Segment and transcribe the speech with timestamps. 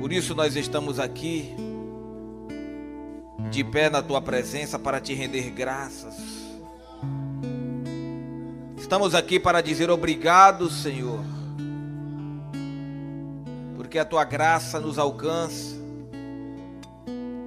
[0.00, 1.54] Por isso nós estamos aqui,
[3.50, 6.16] de pé na tua presença, para te render graças.
[8.78, 11.20] Estamos aqui para dizer obrigado, Senhor,
[13.76, 15.76] porque a tua graça nos alcança,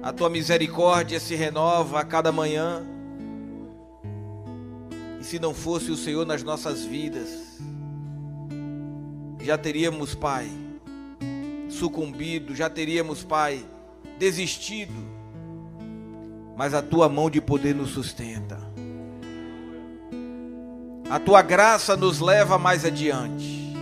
[0.00, 2.86] a tua misericórdia se renova a cada manhã.
[5.20, 7.58] E se não fosse o Senhor nas nossas vidas,
[9.42, 10.48] já teríamos, Pai,
[11.74, 13.64] sucumbido, já teríamos, Pai,
[14.18, 14.92] desistido.
[16.56, 18.58] Mas a tua mão de poder nos sustenta.
[21.10, 23.74] A tua graça nos leva mais adiante.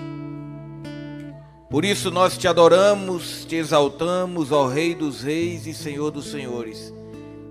[1.71, 6.93] Por isso nós te adoramos, te exaltamos, ó Rei dos Reis e Senhor dos Senhores.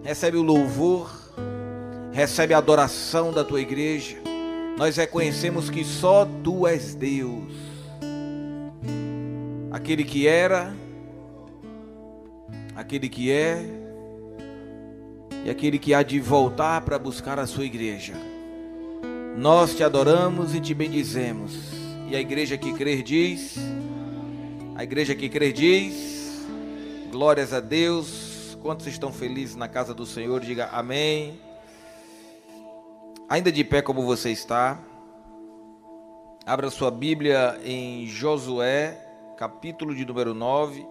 [0.03, 1.09] Recebe o louvor,
[2.11, 4.17] recebe a adoração da tua igreja.
[4.77, 7.70] Nós reconhecemos que só tu és Deus
[9.71, 10.75] aquele que era,
[12.75, 13.63] aquele que é
[15.45, 18.13] e aquele que há de voltar para buscar a sua igreja.
[19.35, 21.53] Nós te adoramos e te bendizemos.
[22.09, 23.55] E a igreja que crer diz,
[24.75, 26.45] a igreja que crer diz,
[27.09, 28.57] glórias a Deus.
[28.61, 30.41] Quantos estão felizes na casa do Senhor?
[30.41, 31.39] Diga amém.
[33.27, 34.77] Ainda de pé como você está,
[36.45, 40.85] abra sua Bíblia em Josué capítulo de número 9,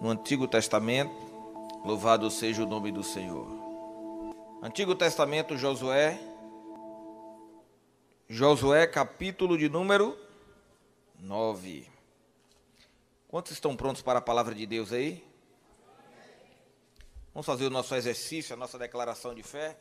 [0.00, 1.14] no Antigo Testamento.
[1.84, 3.46] Louvado seja o nome do Senhor.
[4.62, 6.20] Antigo Testamento, Josué.
[8.28, 10.16] Josué, capítulo de número
[11.18, 11.86] 9.
[13.28, 15.24] Quantos estão prontos para a palavra de Deus aí?
[17.32, 19.76] Vamos fazer o nosso exercício, a nossa declaração de fé.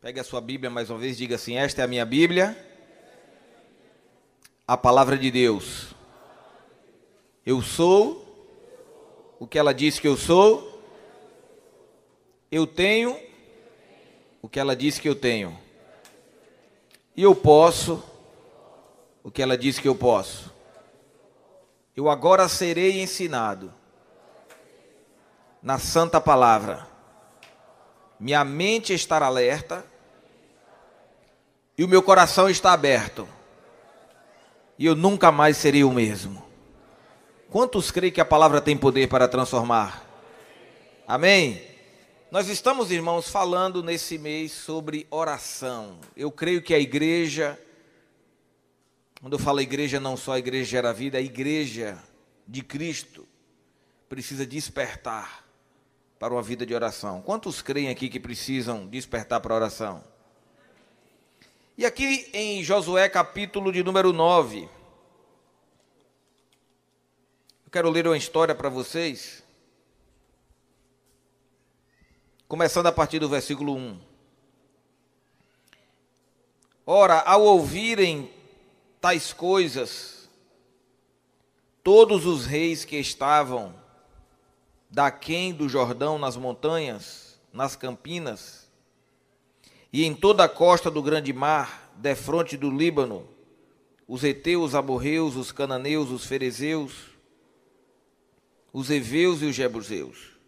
[0.00, 2.56] Pegue a sua Bíblia mais uma vez, diga assim: Esta é a minha Bíblia,
[4.66, 5.97] a palavra de Deus.
[7.48, 8.26] Eu sou
[9.40, 10.82] o que ela disse que eu sou.
[12.52, 13.18] Eu tenho
[14.42, 15.58] o que ela disse que eu tenho.
[17.16, 18.04] E eu posso
[19.24, 20.52] o que ela disse que eu posso.
[21.96, 23.72] Eu agora serei ensinado
[25.62, 26.86] na santa palavra.
[28.20, 29.86] Minha mente estará alerta
[31.78, 33.26] e o meu coração está aberto.
[34.78, 36.46] E eu nunca mais serei o mesmo.
[37.50, 40.04] Quantos creem que a palavra tem poder para transformar?
[41.06, 41.62] Amém?
[42.30, 45.98] Nós estamos, irmãos, falando nesse mês sobre oração.
[46.14, 47.58] Eu creio que a igreja,
[49.22, 51.98] quando eu falo igreja, não só a igreja gera vida, a igreja
[52.46, 53.26] de Cristo
[54.10, 55.42] precisa despertar
[56.18, 57.22] para uma vida de oração.
[57.22, 60.04] Quantos creem aqui que precisam despertar para a oração?
[61.78, 64.68] E aqui em Josué, capítulo de número 9,
[67.68, 69.44] eu quero ler uma história para vocês,
[72.48, 74.00] começando a partir do versículo 1.
[76.86, 78.30] Ora, ao ouvirem
[79.02, 80.30] tais coisas,
[81.84, 83.74] todos os reis que estavam
[84.88, 88.66] daquém do Jordão, nas montanhas, nas campinas,
[89.92, 93.28] e em toda a costa do grande mar, defronte do Líbano,
[94.08, 97.07] os heteus, amorreus, os cananeus, os ferezeus,
[98.78, 100.38] os heveus e os jebuseus.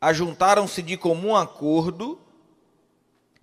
[0.00, 2.20] Ajuntaram-se de comum acordo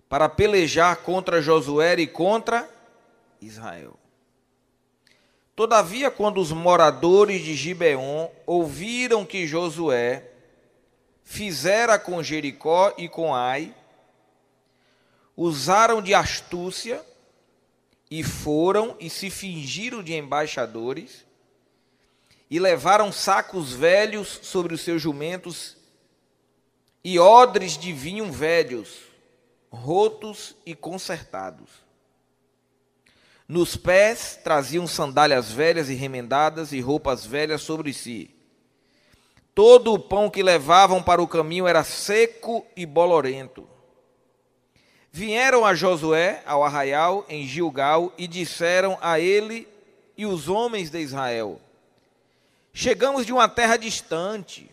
[0.06, 2.68] para pelejar contra Josué e contra
[3.40, 3.98] Israel.
[5.56, 10.30] Todavia, quando os moradores de Gibeon ouviram que Josué
[11.24, 13.74] fizera com Jericó e com Ai,
[15.34, 17.02] usaram de astúcia
[18.10, 21.29] e foram e se fingiram de embaixadores
[22.50, 25.76] e levaram sacos velhos sobre os seus jumentos
[27.04, 28.98] e odres de vinho velhos,
[29.70, 31.70] rotos e consertados.
[33.46, 38.30] Nos pés traziam sandálias velhas e remendadas e roupas velhas sobre si.
[39.54, 43.68] Todo o pão que levavam para o caminho era seco e bolorento.
[45.12, 49.66] Vieram a Josué ao arraial em Gilgal e disseram a ele
[50.16, 51.60] e os homens de Israel:
[52.72, 54.70] Chegamos de uma terra distante.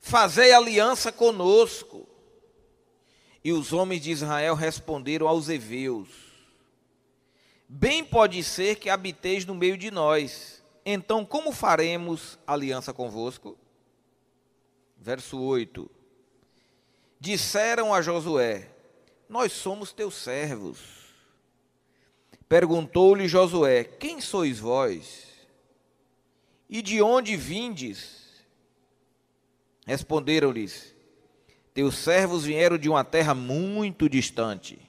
[0.00, 2.06] Fazei aliança conosco.
[3.42, 6.08] E os homens de Israel responderam aos heveus:
[7.68, 10.62] Bem pode ser que habiteis no meio de nós.
[10.84, 13.58] Então, como faremos aliança convosco?
[14.96, 15.90] Verso 8:
[17.18, 18.70] Disseram a Josué:
[19.28, 20.78] Nós somos teus servos.
[22.48, 25.23] Perguntou-lhe Josué: Quem sois vós?
[26.74, 28.34] E de onde vindes?
[29.86, 30.92] Responderam-lhes:
[31.72, 34.80] Teus servos vieram de uma terra muito distante,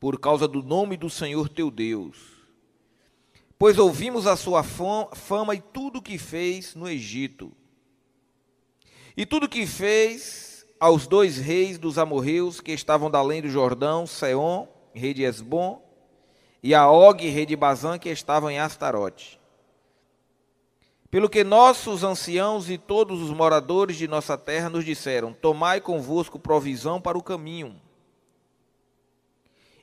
[0.00, 2.18] por causa do nome do Senhor teu Deus.
[3.56, 7.52] Pois ouvimos a sua fama e tudo o que fez no Egito.
[9.16, 13.48] E tudo o que fez aos dois reis dos amorreus que estavam da além do
[13.48, 15.80] Jordão, Seom, rei de Esbom,
[16.60, 19.40] e a Og, rei de Bazã, que estavam em Astarote.
[21.12, 26.38] Pelo que nossos anciãos e todos os moradores de nossa terra nos disseram: Tomai convosco
[26.38, 27.78] provisão para o caminho.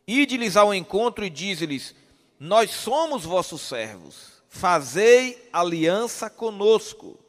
[0.07, 1.93] Ide-lhes ao encontro e dize-lhes:
[2.39, 7.19] Nós somos vossos servos, fazei aliança conosco.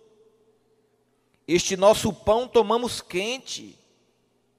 [1.46, 3.78] Este nosso pão tomamos quente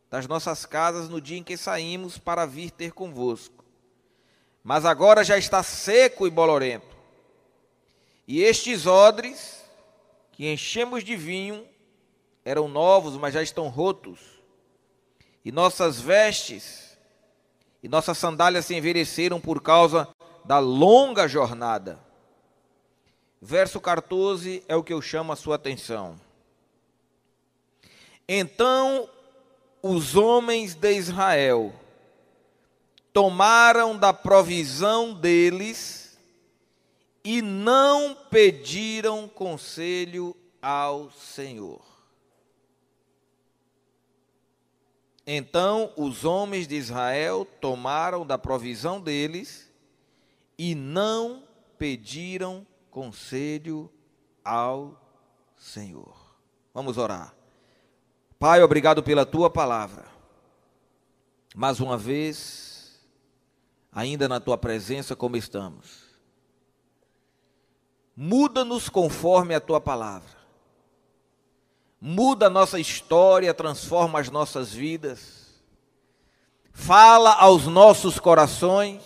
[0.08, 3.66] das nossas casas no dia em que saímos para vir ter convosco.
[4.64, 6.91] Mas agora já está seco e bolorento.
[8.32, 9.62] E estes odres
[10.32, 11.68] que enchemos de vinho
[12.46, 14.22] eram novos, mas já estão rotos.
[15.44, 16.98] E nossas vestes
[17.84, 20.08] e nossas sandálias se envelheceram por causa
[20.46, 22.00] da longa jornada.
[23.42, 26.18] Verso 14 é o que eu chamo a sua atenção.
[28.26, 29.10] Então
[29.84, 31.74] os homens de Israel
[33.12, 36.01] tomaram da provisão deles
[37.24, 41.82] e não pediram conselho ao Senhor.
[45.26, 49.72] Então os homens de Israel tomaram da provisão deles
[50.58, 51.44] e não
[51.78, 53.90] pediram conselho
[54.44, 55.00] ao
[55.56, 56.16] Senhor.
[56.74, 57.36] Vamos orar.
[58.40, 60.10] Pai, obrigado pela tua palavra.
[61.56, 63.00] Mais uma vez,
[63.92, 66.01] ainda na tua presença, como estamos
[68.24, 70.38] Muda-nos conforme a tua palavra.
[72.00, 75.60] Muda a nossa história, transforma as nossas vidas.
[76.72, 79.02] Fala aos nossos corações.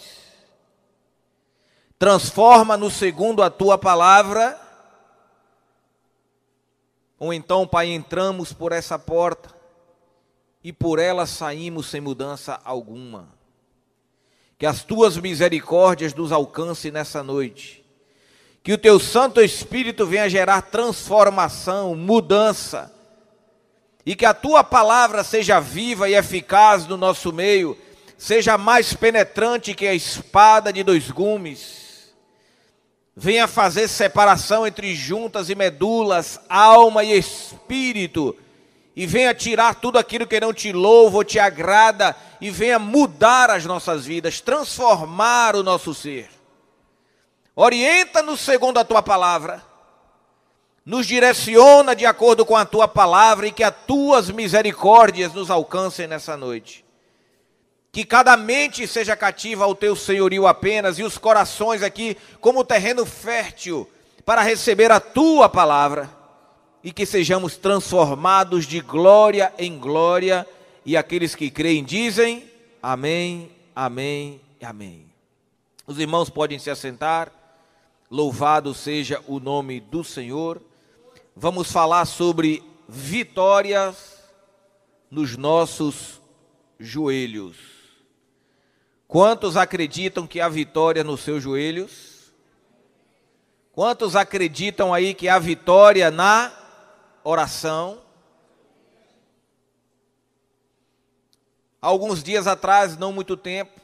[1.98, 4.60] Transforma-nos segundo a tua palavra.
[7.18, 9.56] Ou então, Pai, entramos por essa porta
[10.62, 13.30] e por ela saímos sem mudança alguma.
[14.58, 17.85] Que as tuas misericórdias nos alcancem nessa noite
[18.66, 22.92] que o teu Santo Espírito venha gerar transformação, mudança.
[24.04, 27.78] E que a tua palavra seja viva e eficaz no nosso meio,
[28.18, 32.12] seja mais penetrante que a espada de dois gumes.
[33.16, 38.36] Venha fazer separação entre juntas e medulas, alma e espírito.
[38.96, 42.16] E venha tirar tudo aquilo que não te louva ou te agrada.
[42.42, 46.35] E venha mudar as nossas vidas, transformar o nosso ser.
[47.56, 49.64] Orienta-nos segundo a tua palavra.
[50.86, 56.06] Nos direciona de acordo com a tua palavra e que as tuas misericórdias nos alcancem
[56.06, 56.84] nessa noite.
[57.92, 63.06] Que cada mente seja cativa ao teu senhorio apenas e os corações aqui como terreno
[63.06, 63.90] fértil
[64.26, 66.10] para receber a tua palavra
[66.84, 70.46] e que sejamos transformados de glória em glória
[70.86, 72.52] e aqueles que creem dizem
[72.84, 75.06] amém, amém e amém.
[75.88, 77.32] Os irmãos podem se assentar.
[78.16, 80.62] Louvado seja o nome do Senhor.
[81.36, 84.24] Vamos falar sobre vitórias
[85.12, 86.22] nos nossos
[86.80, 87.58] joelhos.
[89.06, 92.32] Quantos acreditam que há vitória nos seus joelhos?
[93.74, 96.54] Quantos acreditam aí que há vitória na
[97.22, 98.02] oração?
[101.82, 103.82] Alguns dias atrás, não muito tempo,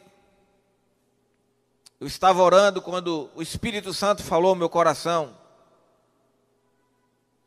[2.02, 5.38] eu estava orando quando o Espírito Santo falou ao meu coração.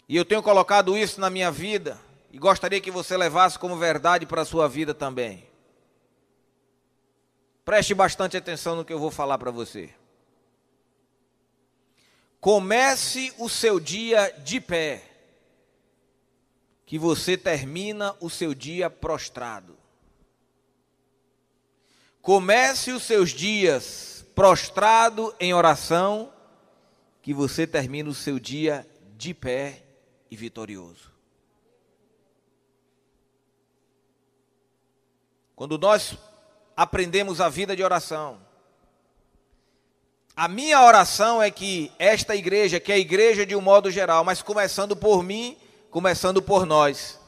[0.08, 4.24] E eu tenho colocado isso na minha vida e gostaria que você levasse como verdade
[4.26, 5.44] para a sua vida também.
[7.64, 9.92] Preste bastante atenção no que eu vou falar para você.
[12.40, 15.02] Comece o seu dia de pé,
[16.86, 19.76] que você termina o seu dia prostrado.
[22.22, 26.32] Comece os seus dias prostrado em oração,
[27.22, 28.86] que você termine o seu dia
[29.16, 29.82] de pé
[30.30, 31.12] e vitorioso.
[35.54, 36.18] Quando nós
[36.76, 38.40] aprendemos a vida de oração,
[40.36, 44.24] a minha oração é que esta igreja, que é a igreja de um modo geral,
[44.24, 45.56] mas começando por mim,
[45.90, 47.20] começando por nós,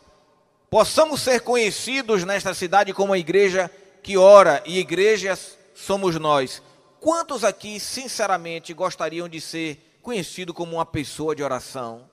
[0.68, 3.70] possamos ser conhecidos nesta cidade como a igreja
[4.02, 6.60] que ora, e igrejas somos nós,
[7.00, 12.08] Quantos aqui, sinceramente, gostariam de ser conhecido como uma pessoa de oração.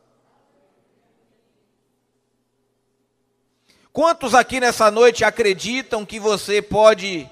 [3.92, 7.30] Quantos aqui nessa noite acreditam que você pode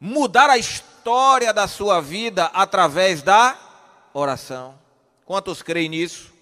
[0.00, 3.58] mudar a história da sua vida através da
[4.14, 4.78] oração?
[5.26, 6.32] Quantos creem nisso?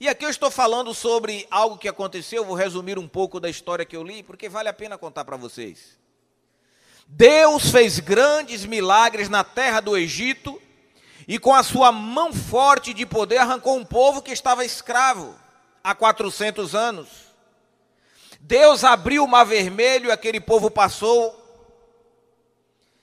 [0.00, 3.84] E aqui eu estou falando sobre algo que aconteceu, vou resumir um pouco da história
[3.84, 5.97] que eu li, porque vale a pena contar para vocês.
[7.10, 10.60] Deus fez grandes milagres na terra do Egito
[11.26, 15.34] e com a sua mão forte de poder arrancou um povo que estava escravo
[15.82, 17.08] há 400 anos.
[18.40, 21.34] Deus abriu o mar vermelho e aquele povo passou.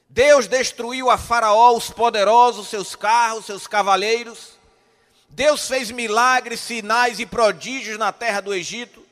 [0.08, 4.52] Deus destruiu a Faraó, os poderosos, seus carros, seus cavaleiros.
[5.28, 9.04] Deus fez milagres, sinais e prodígios na terra do Egito.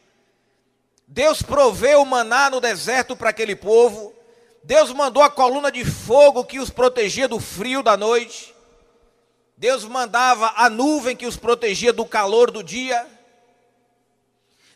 [1.08, 4.14] Deus proveu maná no deserto para aquele povo.
[4.64, 8.56] Deus mandou a coluna de fogo que os protegia do frio da noite.
[9.58, 13.06] Deus mandava a nuvem que os protegia do calor do dia.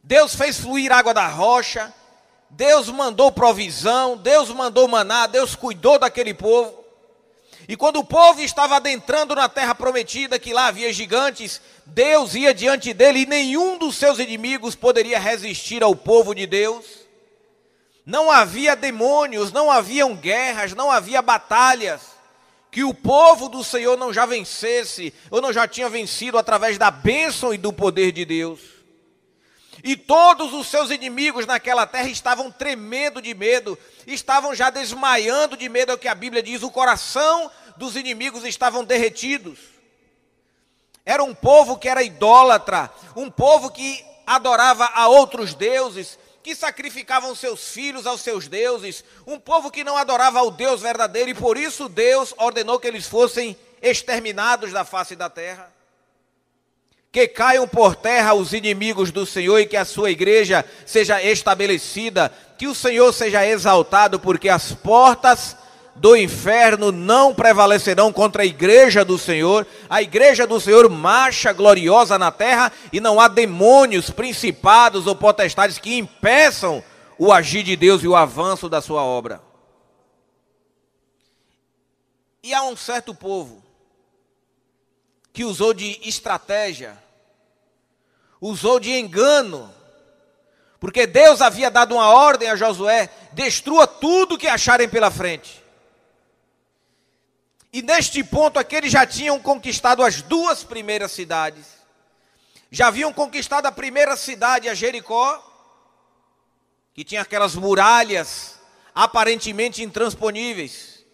[0.03, 1.94] Deus fez fluir água da rocha.
[2.50, 4.17] Deus mandou provisão.
[4.17, 5.25] Deus mandou maná.
[5.25, 6.84] Deus cuidou daquele povo.
[7.65, 12.53] E quando o povo estava adentrando na terra prometida, que lá havia gigantes, Deus ia
[12.53, 17.07] diante dele e nenhum dos seus inimigos poderia resistir ao povo de Deus.
[18.08, 22.00] Não havia demônios, não haviam guerras, não havia batalhas
[22.72, 26.90] que o povo do Senhor não já vencesse, ou não já tinha vencido através da
[26.90, 28.62] bênção e do poder de Deus.
[29.84, 35.68] E todos os seus inimigos naquela terra estavam tremendo de medo, estavam já desmaiando de
[35.68, 39.60] medo, é o que a Bíblia diz, o coração dos inimigos estavam derretidos.
[41.06, 47.36] Era um povo que era idólatra, um povo que adorava a outros deuses, que sacrificavam
[47.36, 51.58] seus filhos aos seus deuses, um povo que não adorava ao Deus verdadeiro, e por
[51.58, 55.70] isso Deus ordenou que eles fossem exterminados da face da terra.
[57.12, 62.34] Que caiam por terra os inimigos do Senhor e que a sua igreja seja estabelecida,
[62.58, 65.58] que o Senhor seja exaltado, porque as portas
[65.98, 69.66] do inferno não prevalecerão contra a igreja do Senhor.
[69.89, 75.77] A igreja do Senhor marcha gloriosa na terra e não há demônios, principados ou potestades
[75.77, 76.84] que impeçam
[77.18, 79.42] o agir de Deus e o avanço da sua obra.
[82.44, 83.63] E há um certo povo
[85.34, 86.98] que usou de estratégia,
[88.39, 89.74] usou de engano,
[90.80, 95.66] porque Deus havia dado uma ordem a Josué: destrua tudo que acharem pela frente.
[97.77, 101.63] E neste ponto aqui eles já tinham conquistado as duas primeiras cidades.
[102.72, 105.39] Já haviam conquistado a primeira cidade, a Jericó,
[106.91, 108.60] que tinha aquelas muralhas
[108.96, 111.05] aparentemente intransponíveis.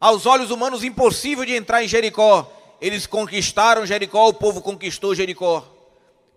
[0.00, 2.50] Aos olhos humanos impossível de entrar em Jericó.
[2.80, 5.62] Eles conquistaram Jericó, o povo conquistou Jericó.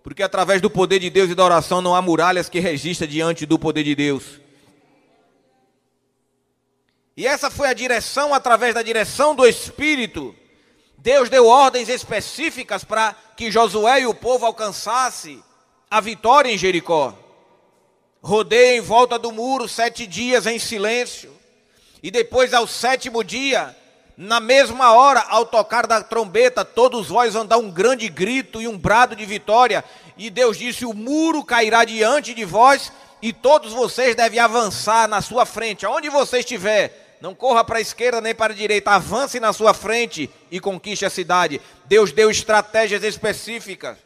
[0.04, 3.46] Porque através do poder de Deus e da oração não há muralhas que resistam diante
[3.46, 4.42] do poder de Deus.
[7.18, 10.36] E essa foi a direção, através da direção do Espírito.
[10.98, 15.42] Deus deu ordens específicas para que Josué e o povo alcançasse
[15.90, 17.14] a vitória em Jericó.
[18.22, 21.34] Rodeia em volta do muro sete dias em silêncio.
[22.04, 23.74] E depois, ao sétimo dia,
[24.18, 28.68] na mesma hora, ao tocar da trombeta, todos vós vão dar um grande grito e
[28.68, 29.86] um brado de vitória.
[30.18, 32.92] E Deus disse: O muro cairá diante de vós,
[33.22, 37.82] e todos vocês devem avançar na sua frente, aonde você estiver não corra para a
[37.82, 41.60] esquerda nem para a direita, avance na sua frente e conquiste a cidade.
[41.86, 43.98] Deus deu estratégias específicas.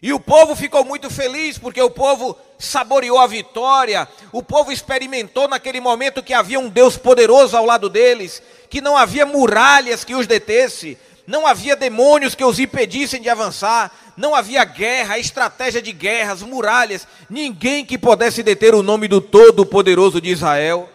[0.00, 5.46] E o povo ficou muito feliz, porque o povo saboreou a vitória, o povo experimentou
[5.46, 10.14] naquele momento que havia um Deus poderoso ao lado deles, que não havia muralhas que
[10.14, 15.92] os detesse, não havia demônios que os impedissem de avançar, não havia guerra, estratégia de
[15.92, 20.88] guerras, muralhas, ninguém que pudesse deter o nome do Todo-Poderoso de Israel.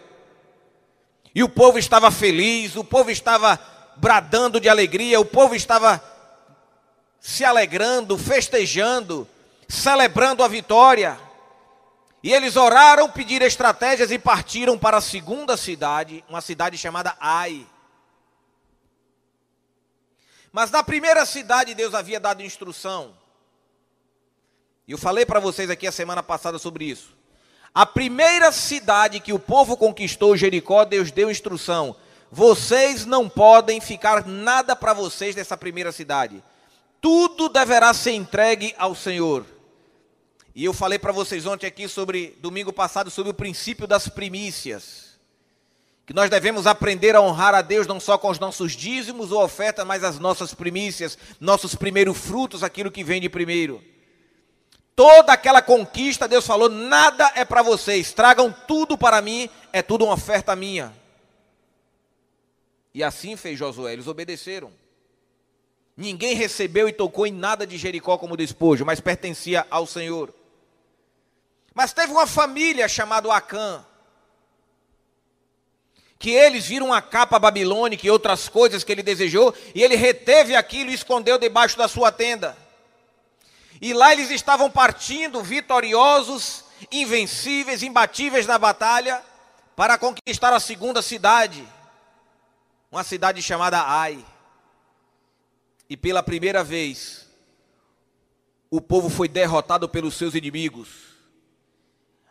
[1.34, 3.58] E o povo estava feliz, o povo estava
[3.96, 6.02] bradando de alegria, o povo estava
[7.20, 9.28] se alegrando, festejando,
[9.68, 11.18] celebrando a vitória.
[12.22, 17.66] E eles oraram, pediram estratégias e partiram para a segunda cidade, uma cidade chamada Ai.
[20.52, 23.14] Mas na primeira cidade Deus havia dado instrução.
[24.86, 27.16] E eu falei para vocês aqui a semana passada sobre isso.
[27.72, 31.94] A primeira cidade que o povo conquistou, Jericó, Deus deu instrução.
[32.32, 36.42] Vocês não podem ficar nada para vocês dessa primeira cidade.
[37.00, 39.46] Tudo deverá ser entregue ao Senhor.
[40.54, 45.09] E eu falei para vocês ontem aqui sobre domingo passado sobre o princípio das primícias
[46.10, 49.44] que nós devemos aprender a honrar a Deus não só com os nossos dízimos ou
[49.44, 53.80] ofertas, mas as nossas primícias, nossos primeiros frutos, aquilo que vem de primeiro.
[54.96, 60.04] Toda aquela conquista, Deus falou: nada é para vocês, tragam tudo para mim, é tudo
[60.04, 60.92] uma oferta minha.
[62.92, 64.72] E assim fez Josué, eles obedeceram.
[65.96, 70.34] Ninguém recebeu e tocou em nada de Jericó como despojo, mas pertencia ao Senhor.
[71.72, 73.86] Mas teve uma família chamada Acã,
[76.20, 80.54] que eles viram a capa babilônica e outras coisas que ele desejou, e ele reteve
[80.54, 82.54] aquilo e escondeu debaixo da sua tenda.
[83.80, 86.62] E lá eles estavam partindo vitoriosos,
[86.92, 89.22] invencíveis, imbatíveis na batalha,
[89.74, 91.66] para conquistar a segunda cidade,
[92.92, 94.22] uma cidade chamada Ai.
[95.88, 97.26] E pela primeira vez,
[98.70, 100.88] o povo foi derrotado pelos seus inimigos.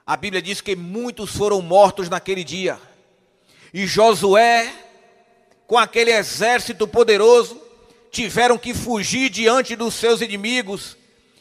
[0.06, 2.80] A Bíblia diz que muitos foram mortos naquele dia.
[3.74, 4.72] E Josué,
[5.68, 7.62] com aquele exército poderoso,
[8.12, 10.98] tiveram que fugir diante dos seus inimigos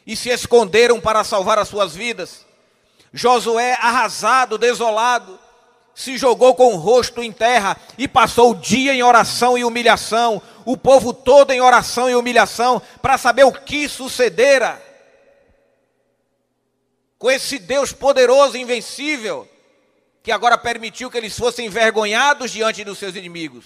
[0.06, 2.47] e se esconderam para salvar as suas vidas.
[3.12, 5.38] Josué, arrasado, desolado,
[5.94, 10.40] se jogou com o rosto em terra e passou o dia em oração e humilhação,
[10.64, 14.80] o povo todo em oração e humilhação, para saber o que sucedera
[17.18, 19.49] com esse Deus poderoso invencível,
[20.28, 23.64] que agora permitiu que eles fossem envergonhados diante dos seus inimigos.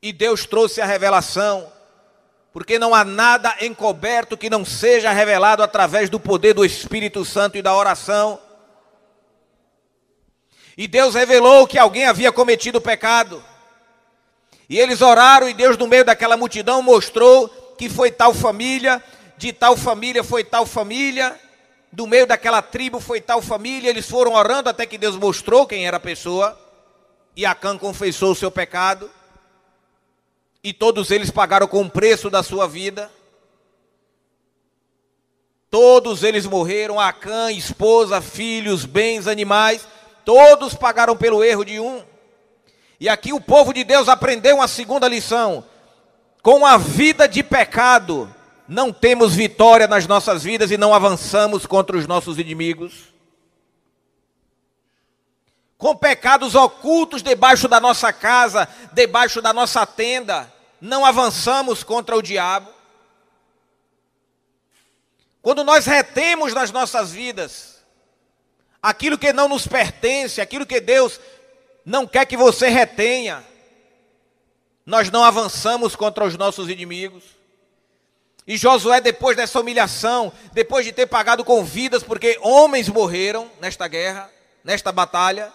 [0.00, 1.70] E Deus trouxe a revelação,
[2.50, 7.58] porque não há nada encoberto que não seja revelado através do poder do Espírito Santo
[7.58, 8.40] e da oração.
[10.78, 13.44] E Deus revelou que alguém havia cometido pecado.
[14.66, 19.04] E eles oraram, e Deus, no meio daquela multidão, mostrou que foi tal família,
[19.36, 21.38] de tal família foi tal família,
[21.98, 23.90] do meio daquela tribo foi tal família.
[23.90, 26.56] Eles foram orando até que Deus mostrou quem era a pessoa.
[27.34, 29.10] E Acã confessou o seu pecado.
[30.62, 33.10] E todos eles pagaram com o preço da sua vida.
[35.68, 39.84] Todos eles morreram, Acã, esposa, filhos, bens, animais
[40.24, 42.04] Todos pagaram pelo erro de um.
[43.00, 45.64] E aqui o povo de Deus aprendeu uma segunda lição.
[46.42, 48.32] Com a vida de pecado,
[48.68, 53.14] não temos vitória nas nossas vidas e não avançamos contra os nossos inimigos.
[55.78, 62.20] Com pecados ocultos debaixo da nossa casa, debaixo da nossa tenda, não avançamos contra o
[62.20, 62.70] diabo.
[65.40, 67.82] Quando nós retemos nas nossas vidas
[68.82, 71.18] aquilo que não nos pertence, aquilo que Deus
[71.86, 73.42] não quer que você retenha.
[74.84, 77.37] Nós não avançamos contra os nossos inimigos.
[78.48, 83.86] E Josué, depois dessa humilhação, depois de ter pagado com vidas, porque homens morreram nesta
[83.86, 84.32] guerra,
[84.64, 85.52] nesta batalha,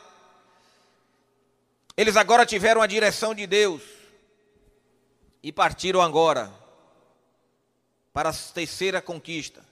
[1.98, 3.82] eles agora tiveram a direção de Deus
[5.42, 6.54] e partiram agora
[8.14, 9.66] para a terceira conquista.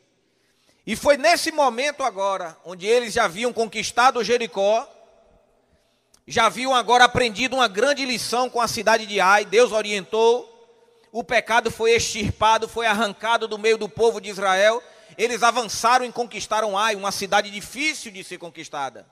[0.86, 4.90] E foi nesse momento agora, onde eles já haviam conquistado Jericó,
[6.26, 10.51] já haviam agora aprendido uma grande lição com a cidade de Ai, Deus orientou,
[11.12, 14.82] o pecado foi extirpado, foi arrancado do meio do povo de Israel,
[15.18, 19.06] eles avançaram e conquistaram Ai, uma cidade difícil de ser conquistada.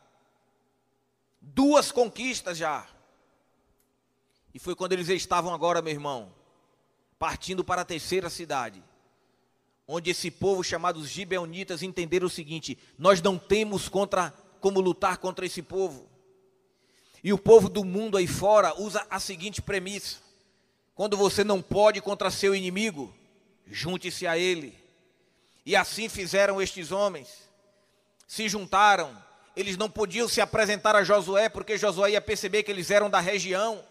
[1.42, 2.88] Duas conquistas já.
[4.54, 6.34] E foi quando eles estavam agora, meu irmão,
[7.18, 8.84] partindo para a terceira cidade
[9.92, 14.32] onde esse povo chamado gibeonitas entenderam o seguinte: nós não temos contra
[14.62, 16.08] como lutar contra esse povo.
[17.24, 20.20] E o povo do mundo aí fora usa a seguinte premissa:
[21.00, 23.16] quando você não pode contra seu inimigo,
[23.66, 24.78] junte-se a ele.
[25.66, 27.30] E assim fizeram estes homens.
[28.28, 29.18] Se juntaram.
[29.56, 33.22] Eles não podiam se apresentar a Josué, porque Josué ia perceber que eles eram da
[33.22, 33.82] região.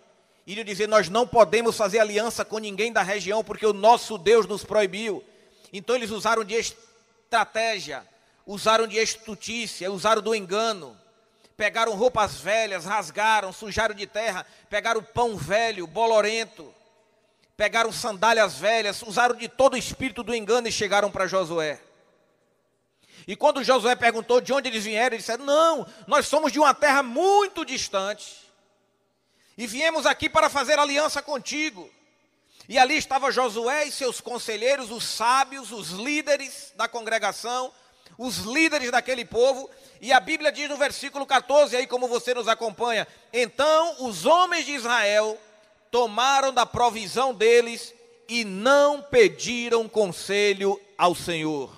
[0.47, 4.19] E ia dizer: Nós não podemos fazer aliança com ninguém da região, porque o nosso
[4.19, 5.25] Deus nos proibiu.
[5.73, 8.07] Então eles usaram de estratégia,
[8.45, 10.95] usaram de estutícia, usaram do engano.
[11.57, 16.75] Pegaram roupas velhas, rasgaram, sujaram de terra, pegaram pão velho, bolorento,
[17.59, 21.81] pegaram sandálias velhas, usaram de todo o espírito do engano e chegaram para Josué.
[23.27, 26.73] E quando Josué perguntou de onde eles vieram, eles disseram: Não, nós somos de uma
[26.73, 28.49] terra muito distante.
[29.59, 31.91] E viemos aqui para fazer aliança contigo.
[32.69, 37.73] E ali estava Josué e seus conselheiros, os sábios, os líderes da congregação,
[38.17, 39.69] os líderes daquele povo.
[40.01, 44.65] E a Bíblia diz no versículo 14, aí como você nos acompanha: Então os homens
[44.65, 45.37] de Israel
[45.91, 47.95] tomaram da provisão deles
[48.29, 51.75] e não pediram conselho ao Senhor.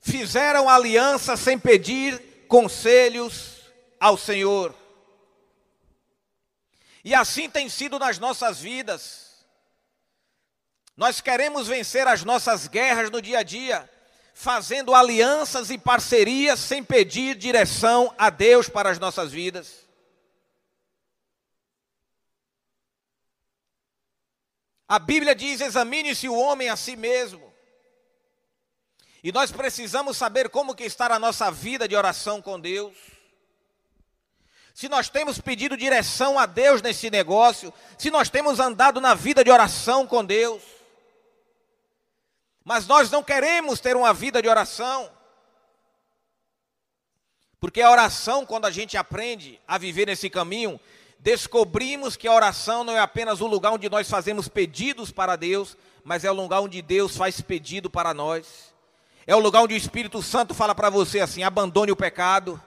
[0.00, 3.60] Fizeram aliança sem pedir conselhos
[4.00, 4.74] ao Senhor.
[7.04, 9.44] E assim tem sido nas nossas vidas.
[10.96, 13.88] Nós queremos vencer as nossas guerras no dia a dia,
[14.34, 19.81] fazendo alianças e parcerias sem pedir direção a Deus para as nossas vidas.
[24.92, 27.50] A Bíblia diz: examine-se o homem a si mesmo.
[29.24, 32.94] E nós precisamos saber como que está a nossa vida de oração com Deus.
[34.74, 39.42] Se nós temos pedido direção a Deus nesse negócio, se nós temos andado na vida
[39.42, 40.62] de oração com Deus.
[42.62, 45.10] Mas nós não queremos ter uma vida de oração.
[47.58, 50.78] Porque a oração, quando a gente aprende a viver nesse caminho,
[51.22, 55.76] descobrimos que a oração não é apenas o lugar onde nós fazemos pedidos para Deus,
[56.02, 58.74] mas é o lugar onde Deus faz pedido para nós.
[59.24, 62.60] É o lugar onde o Espírito Santo fala para você assim: abandone o pecado.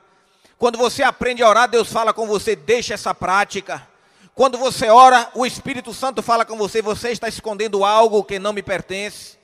[0.58, 3.86] Quando você aprende a orar, Deus fala com você, deixa essa prática.
[4.34, 8.54] Quando você ora, o Espírito Santo fala com você, você está escondendo algo que não
[8.54, 9.38] me pertence.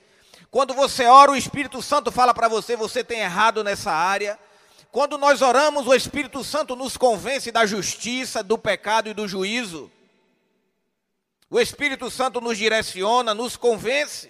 [0.50, 4.40] Quando você ora, o Espírito Santo fala para você, você tem errado nessa área.
[4.92, 9.90] Quando nós oramos, o Espírito Santo nos convence da justiça, do pecado e do juízo.
[11.50, 14.30] O Espírito Santo nos direciona, nos convence.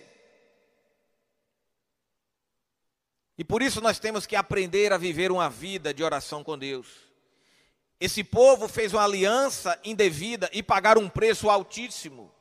[3.37, 6.87] E por isso nós temos que aprender a viver uma vida de oração com Deus.
[7.99, 12.31] Esse povo fez uma aliança indevida e pagaram um preço altíssimo.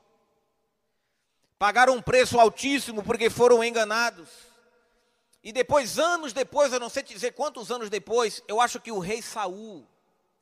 [1.59, 4.50] Pagaram um preço altíssimo porque foram enganados.
[5.43, 8.93] E depois, anos depois, eu não sei te dizer quantos anos depois, eu acho que
[8.93, 9.87] o rei Saul,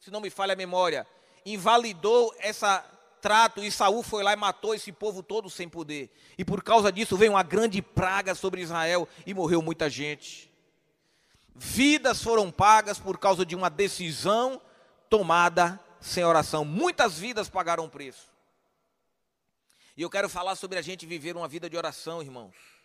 [0.01, 1.07] se não me falha a memória,
[1.47, 2.85] invalidou essa
[3.21, 6.11] trato e Saul foi lá e matou esse povo todo sem poder.
[6.37, 10.51] E por causa disso veio uma grande praga sobre Israel e morreu muita gente.
[11.55, 14.61] Vidas foram pagas por causa de uma decisão
[15.11, 16.65] tomada sem oração.
[16.65, 18.29] Muitas vidas pagaram preço.
[19.97, 22.78] E eu quero falar sobre a gente viver uma vida de oração, irmãos.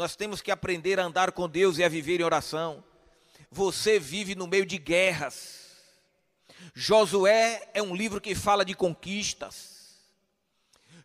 [0.00, 2.82] Nós temos que aprender a andar com Deus e a viver em oração.
[3.50, 5.76] Você vive no meio de guerras.
[6.72, 9.98] Josué é um livro que fala de conquistas.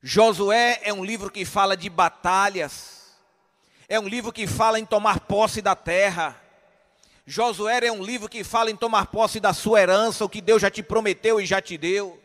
[0.01, 3.17] Josué é um livro que fala de batalhas.
[3.89, 6.41] É um livro que fala em tomar posse da terra.
[7.25, 10.61] Josué é um livro que fala em tomar posse da sua herança, o que Deus
[10.61, 12.17] já te prometeu e já te deu.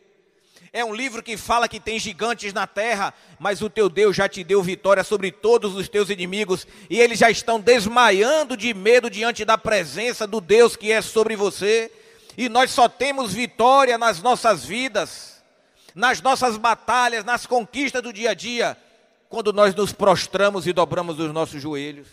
[0.73, 4.29] É um livro que fala que tem gigantes na terra, mas o teu Deus já
[4.29, 9.11] te deu vitória sobre todos os teus inimigos, e eles já estão desmaiando de medo
[9.11, 11.91] diante da presença do Deus que é sobre você.
[12.37, 15.43] E nós só temos vitória nas nossas vidas,
[15.93, 18.77] nas nossas batalhas, nas conquistas do dia a dia,
[19.29, 22.07] quando nós nos prostramos e dobramos os nossos joelhos.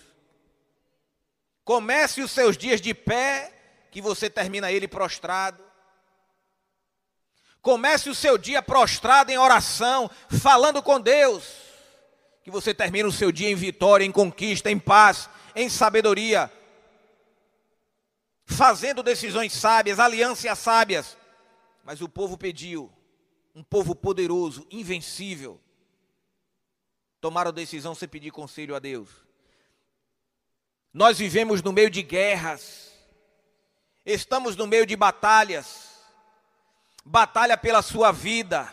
[1.63, 3.53] Comece os seus dias de pé,
[3.91, 5.66] que você termina ele prostrado.
[7.61, 11.43] Comece o seu dia prostrado em oração, falando com Deus.
[12.43, 16.51] Que você termine o seu dia em vitória, em conquista, em paz, em sabedoria.
[18.45, 21.17] Fazendo decisões sábias, alianças sábias.
[21.83, 22.91] Mas o povo pediu,
[23.53, 25.59] um povo poderoso, invencível.
[27.19, 29.09] Tomaram decisão sem pedir conselho a Deus.
[30.93, 32.91] Nós vivemos no meio de guerras,
[34.05, 35.86] estamos no meio de batalhas
[37.07, 38.71] batalha pela sua vida.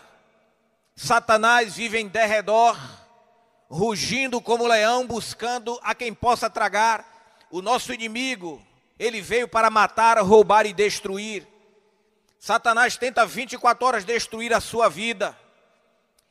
[0.97, 2.77] Satanás vive em derredor,
[3.68, 7.05] rugindo como leão, buscando a quem possa tragar.
[7.51, 8.61] O nosso inimigo,
[8.99, 11.47] ele veio para matar, roubar e destruir.
[12.38, 15.38] Satanás tenta 24 horas destruir a sua vida.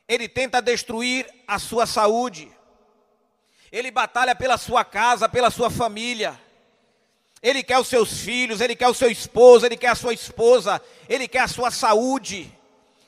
[0.06, 2.52] Ele tenta destruir a sua saúde.
[3.72, 6.38] Ele batalha pela sua casa, pela sua família.
[7.44, 10.80] Ele quer os seus filhos, ele quer o seu esposo, ele quer a sua esposa,
[11.06, 12.50] ele quer a sua saúde,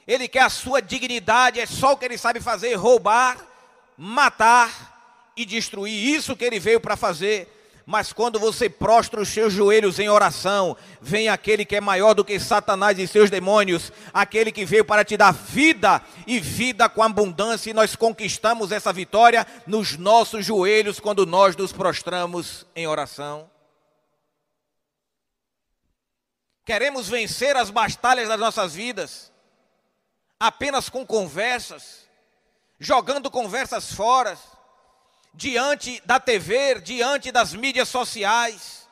[0.06, 1.58] ele quer a sua dignidade.
[1.58, 3.38] É só o que ele sabe fazer: roubar,
[3.96, 6.14] matar e destruir.
[6.14, 7.50] Isso que ele veio para fazer.
[7.86, 12.24] Mas quando você prostra os seus joelhos em oração, vem aquele que é maior do
[12.24, 17.02] que Satanás e seus demônios, aquele que veio para te dar vida e vida com
[17.02, 23.55] abundância, e nós conquistamos essa vitória nos nossos joelhos quando nós nos prostramos em oração.
[26.66, 29.30] Queremos vencer as batalhas das nossas vidas
[30.38, 32.08] apenas com conversas,
[32.80, 34.36] jogando conversas fora,
[35.32, 38.88] diante da TV, diante das mídias sociais,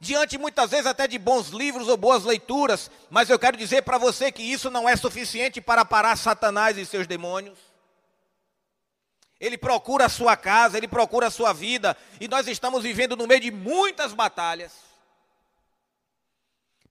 [0.00, 3.98] diante muitas vezes até de bons livros ou boas leituras, mas eu quero dizer para
[3.98, 7.56] você que isso não é suficiente para parar Satanás e seus demônios.
[9.38, 13.28] Ele procura a sua casa, ele procura a sua vida, e nós estamos vivendo no
[13.28, 14.91] meio de muitas batalhas.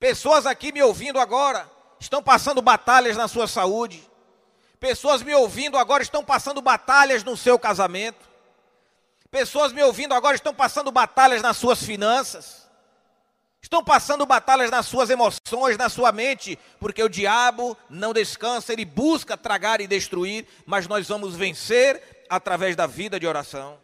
[0.02, 4.04] Pessoas aqui me ouvindo agora estão passando batalhas na sua saúde.
[4.80, 8.28] Pessoas me ouvindo agora estão passando batalhas no seu casamento.
[9.30, 12.68] Pessoas me ouvindo agora estão passando batalhas nas suas finanças.
[13.62, 18.86] Estão passando batalhas nas suas emoções, na sua mente, porque o diabo não descansa, ele
[18.86, 23.78] busca tragar e destruir, mas nós vamos vencer através da vida de oração.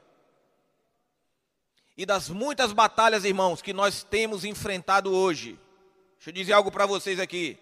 [1.95, 5.60] E das muitas batalhas, irmãos, que nós temos enfrentado hoje.
[6.17, 7.58] Deixa eu dizer algo para vocês aqui.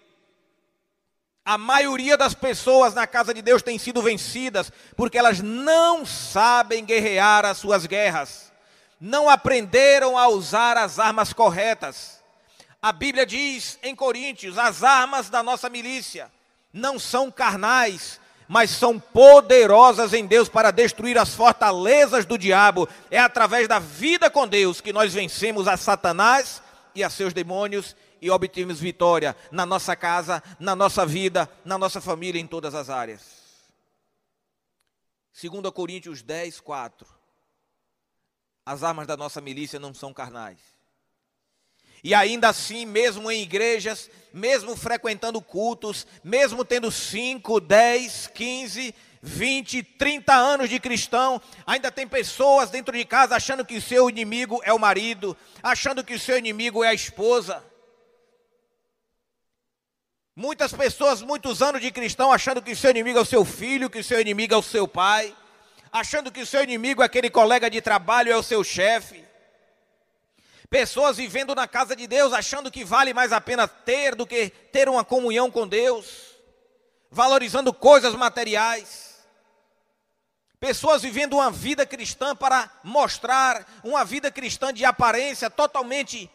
[1.44, 6.84] A maioria das pessoas na casa de Deus tem sido vencidas porque elas não sabem
[6.84, 8.50] guerrear as suas guerras,
[9.00, 12.20] não aprenderam a usar as armas corretas.
[12.82, 16.32] A Bíblia diz em Coríntios: as armas da nossa milícia
[16.72, 22.88] não são carnais, mas são poderosas em Deus para destruir as fortalezas do diabo.
[23.08, 26.60] É através da vida com Deus que nós vencemos a Satanás
[26.94, 32.00] e a seus demônios e obtivemos vitória na nossa casa, na nossa vida, na nossa
[32.00, 33.46] família, em todas as áreas.
[35.40, 37.06] 2 Coríntios 10, 4.
[38.64, 40.58] As armas da nossa milícia não são carnais.
[42.02, 49.82] E ainda assim, mesmo em igrejas, mesmo frequentando cultos, mesmo tendo 5, 10, 15, 20,
[49.82, 54.60] 30 anos de cristão, ainda tem pessoas dentro de casa achando que o seu inimigo
[54.62, 57.62] é o marido, achando que o seu inimigo é a esposa.
[60.38, 63.88] Muitas pessoas, muitos anos de cristão, achando que o seu inimigo é o seu filho,
[63.88, 65.34] que o seu inimigo é o seu pai,
[65.90, 69.24] achando que o seu inimigo é aquele colega de trabalho, é o seu chefe.
[70.68, 74.50] Pessoas vivendo na casa de Deus, achando que vale mais a pena ter do que
[74.50, 76.36] ter uma comunhão com Deus,
[77.10, 79.16] valorizando coisas materiais.
[80.60, 86.30] Pessoas vivendo uma vida cristã para mostrar uma vida cristã de aparência totalmente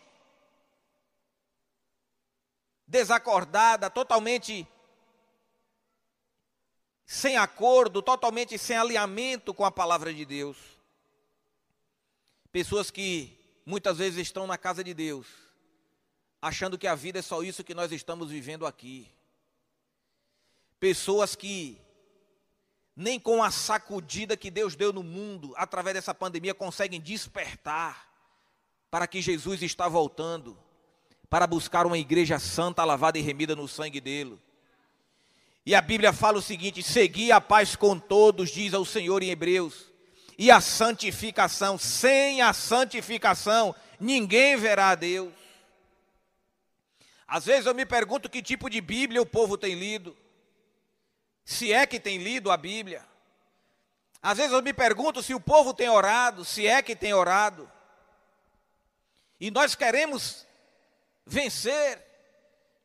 [2.91, 4.67] desacordada, totalmente
[7.05, 10.57] sem acordo, totalmente sem alinhamento com a palavra de Deus.
[12.51, 15.25] Pessoas que muitas vezes estão na casa de Deus,
[16.41, 19.09] achando que a vida é só isso que nós estamos vivendo aqui.
[20.77, 21.79] Pessoas que
[22.93, 28.11] nem com a sacudida que Deus deu no mundo através dessa pandemia conseguem despertar
[28.89, 30.61] para que Jesus está voltando
[31.31, 34.37] para buscar uma igreja santa, lavada e remida no sangue dele.
[35.65, 39.29] E a Bíblia fala o seguinte: segui a paz com todos, diz ao Senhor em
[39.29, 39.85] Hebreus,
[40.37, 45.31] e a santificação, sem a santificação, ninguém verá a Deus.
[47.25, 50.17] Às vezes eu me pergunto que tipo de Bíblia o povo tem lido,
[51.45, 53.05] se é que tem lido a Bíblia.
[54.21, 57.71] Às vezes eu me pergunto se o povo tem orado, se é que tem orado.
[59.39, 60.45] E nós queremos
[61.31, 62.05] vencer,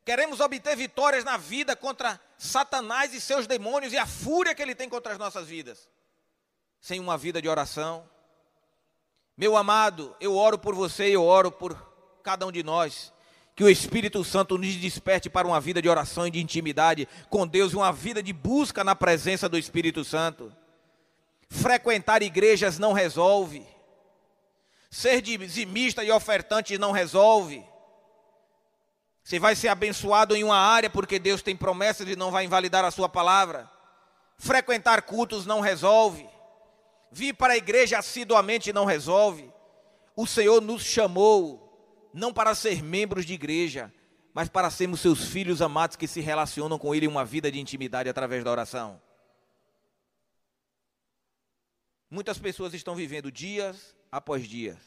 [0.05, 4.73] queremos obter vitórias na vida contra Satanás e seus demônios e a fúria que ele
[4.73, 5.89] tem contra as nossas vidas,
[6.79, 8.09] sem uma vida de oração.
[9.35, 11.75] Meu amado, eu oro por você, eu oro por
[12.23, 13.13] cada um de nós.
[13.53, 17.45] Que o Espírito Santo nos desperte para uma vida de oração e de intimidade com
[17.45, 20.55] Deus, uma vida de busca na presença do Espírito Santo.
[21.49, 23.65] Frequentar igrejas não resolve.
[24.89, 27.65] Ser dizimista e ofertante não resolve.
[29.27, 32.85] Você vai ser abençoado em uma área porque Deus tem promessas e não vai invalidar
[32.85, 33.69] a sua palavra.
[34.37, 36.25] Frequentar cultos não resolve.
[37.11, 39.51] Vir para a igreja assiduamente não resolve.
[40.15, 43.93] O Senhor nos chamou não para ser membros de igreja,
[44.33, 47.59] mas para sermos seus filhos amados que se relacionam com Ele em uma vida de
[47.59, 49.01] intimidade através da oração.
[52.09, 54.77] Muitas pessoas estão vivendo dias após dias,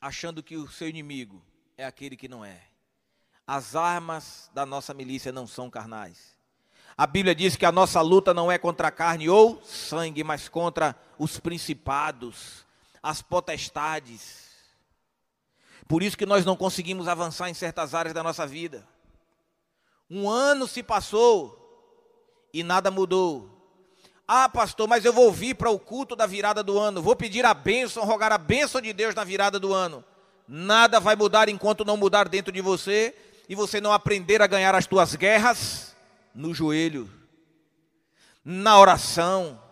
[0.00, 1.48] achando que o seu inimigo
[1.80, 2.60] é aquele que não é.
[3.46, 6.36] As armas da nossa milícia não são carnais.
[6.96, 10.94] A Bíblia diz que a nossa luta não é contra carne ou sangue, mas contra
[11.18, 12.66] os principados,
[13.02, 14.50] as potestades.
[15.88, 18.86] Por isso que nós não conseguimos avançar em certas áreas da nossa vida.
[20.10, 21.56] Um ano se passou
[22.52, 23.48] e nada mudou.
[24.28, 27.44] Ah, pastor, mas eu vou vir para o culto da virada do ano, vou pedir
[27.46, 30.04] a bênção, rogar a bênção de Deus na virada do ano.
[30.52, 33.14] Nada vai mudar enquanto não mudar dentro de você
[33.48, 35.94] e você não aprender a ganhar as tuas guerras
[36.34, 37.08] no joelho,
[38.44, 39.62] na oração.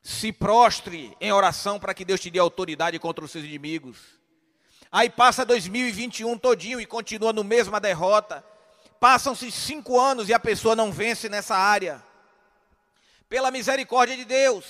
[0.00, 3.98] Se prostre em oração para que Deus te dê autoridade contra os seus inimigos.
[4.92, 8.44] Aí passa 2021 todinho e continua no mesma derrota.
[9.00, 12.00] Passam-se cinco anos e a pessoa não vence nessa área.
[13.28, 14.64] Pela misericórdia de Deus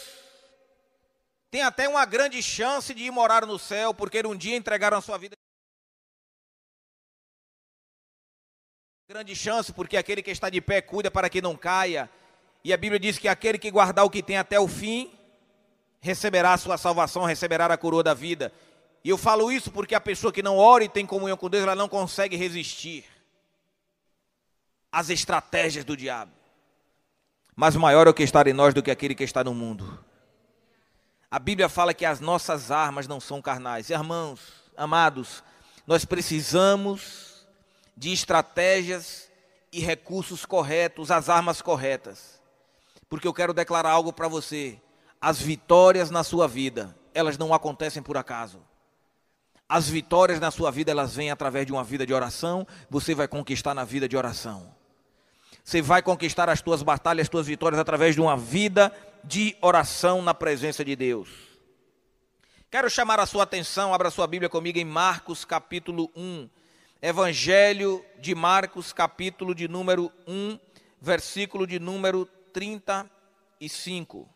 [1.57, 5.01] tem até uma grande chance de ir morar no céu, porque um dia entregaram a
[5.01, 5.35] sua vida
[9.09, 12.11] Grande chance, porque aquele que está de pé cuida para que não caia.
[12.63, 15.11] E a Bíblia diz que aquele que guardar o que tem até o fim,
[15.99, 18.53] receberá a sua salvação, receberá a coroa da vida.
[19.03, 21.63] E eu falo isso porque a pessoa que não ora e tem comunhão com Deus,
[21.63, 23.07] ela não consegue resistir
[24.93, 26.33] às estratégias do diabo.
[27.55, 30.05] Mas maior é o que está em nós do que aquele que está no mundo.
[31.37, 33.91] A Bíblia fala que as nossas armas não são carnais.
[33.91, 34.41] Irmãos,
[34.75, 35.45] amados,
[35.87, 37.47] nós precisamos
[37.95, 39.29] de estratégias
[39.71, 42.41] e recursos corretos, as armas corretas.
[43.07, 44.81] Porque eu quero declarar algo para você.
[45.21, 48.63] As vitórias na sua vida, elas não acontecem por acaso.
[49.69, 53.29] As vitórias na sua vida, elas vêm através de uma vida de oração, você vai
[53.29, 54.75] conquistar na vida de oração.
[55.63, 58.91] Você vai conquistar as tuas batalhas, as tuas vitórias através de uma vida
[59.27, 61.29] de oração na presença de Deus.
[62.71, 66.49] Quero chamar a sua atenção, abra sua Bíblia comigo em Marcos capítulo 1.
[67.03, 70.59] Evangelho de Marcos, capítulo de número 1,
[71.01, 74.29] versículo de número 35.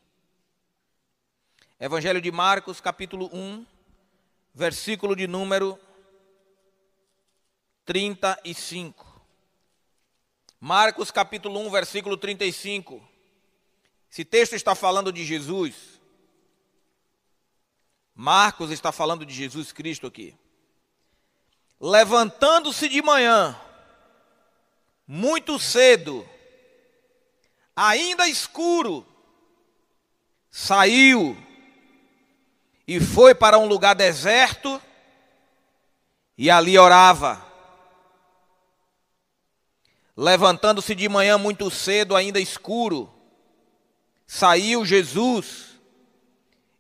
[1.79, 3.65] Evangelho de Marcos, capítulo 1,
[4.53, 5.79] versículo de número
[7.85, 9.07] 35.
[10.59, 13.10] Marcos capítulo 1, versículo 35.
[14.11, 16.01] Esse texto está falando de Jesus.
[18.15, 20.37] Marcos está falando de Jesus Cristo aqui.
[21.81, 23.59] Levantando-se de manhã,
[25.07, 26.29] muito cedo,
[27.75, 29.07] ainda escuro,
[30.51, 31.37] saiu
[32.87, 34.83] e foi para um lugar deserto
[36.37, 37.47] e ali orava.
[40.17, 43.11] Levantando-se de manhã muito cedo, ainda escuro,
[44.33, 45.71] saiu Jesus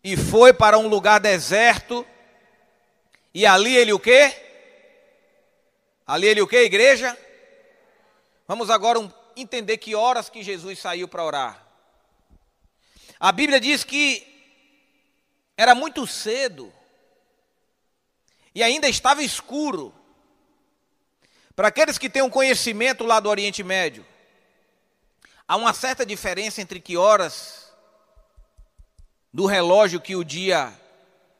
[0.04, 2.06] e foi para um lugar deserto.
[3.34, 4.32] E ali ele o quê?
[6.06, 7.18] Ali ele o quê, igreja?
[8.46, 9.00] Vamos agora
[9.34, 11.66] entender que horas que Jesus saiu para orar.
[13.18, 14.24] A Bíblia diz que
[15.56, 16.72] era muito cedo
[18.54, 19.92] e ainda estava escuro.
[21.56, 24.06] Para aqueles que têm um conhecimento lá do Oriente Médio,
[25.50, 27.72] há uma certa diferença entre que horas
[29.32, 30.72] do relógio que o dia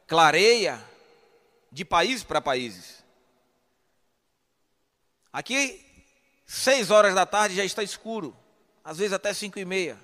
[0.05, 0.85] clareia
[1.71, 3.05] de país para países.
[5.33, 5.81] Aqui,
[6.45, 8.37] seis horas da tarde já está escuro,
[8.83, 9.97] às vezes até cinco e meia.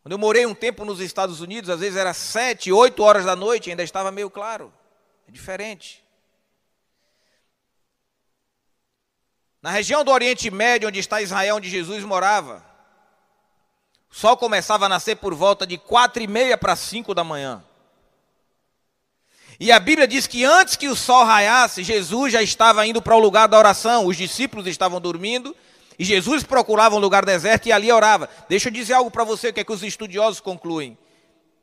[0.00, 3.34] Quando eu morei um tempo nos Estados Unidos, às vezes era sete, oito horas da
[3.34, 4.72] noite, ainda estava meio claro.
[5.26, 6.00] É diferente.
[9.62, 12.64] Na região do Oriente Médio, onde está Israel, onde Jesus morava,
[14.10, 17.62] o sol começava a nascer por volta de quatro e meia para cinco da manhã.
[19.58, 23.14] E a Bíblia diz que antes que o sol raiasse, Jesus já estava indo para
[23.14, 24.06] o lugar da oração.
[24.06, 25.54] Os discípulos estavam dormindo
[25.98, 28.30] e Jesus procurava um lugar deserto e ali orava.
[28.48, 30.96] Deixa eu dizer algo para você, que é que os estudiosos concluem.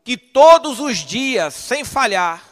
[0.03, 2.43] Que todos os dias, sem falhar,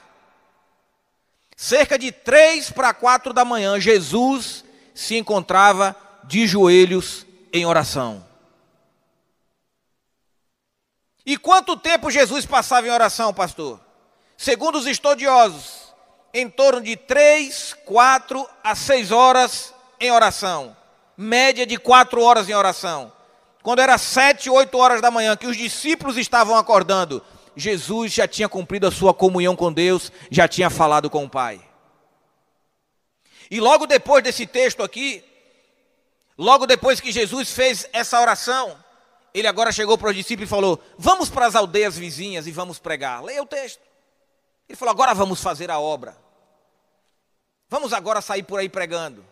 [1.56, 4.65] cerca de três para quatro da manhã, Jesus
[4.96, 8.26] se encontrava de joelhos em oração.
[11.24, 13.80] E quanto tempo Jesus passava em oração, pastor?
[14.36, 15.94] Segundo os estudiosos,
[16.34, 20.76] em torno de três, quatro a seis horas em oração
[21.18, 23.12] média de quatro horas em oração.
[23.64, 27.22] Quando era sete, oito horas da manhã, que os discípulos estavam acordando,
[27.56, 31.62] Jesus já tinha cumprido a sua comunhão com Deus, já tinha falado com o Pai.
[33.50, 35.24] E logo depois desse texto aqui,
[36.38, 38.78] logo depois que Jesus fez essa oração,
[39.34, 42.80] ele agora chegou para os discípulos e falou: Vamos para as aldeias vizinhas e vamos
[42.80, 43.24] pregar.
[43.24, 43.82] Leia o texto.
[44.68, 46.18] Ele falou: Agora vamos fazer a obra.
[47.70, 49.26] Vamos agora sair por aí pregando.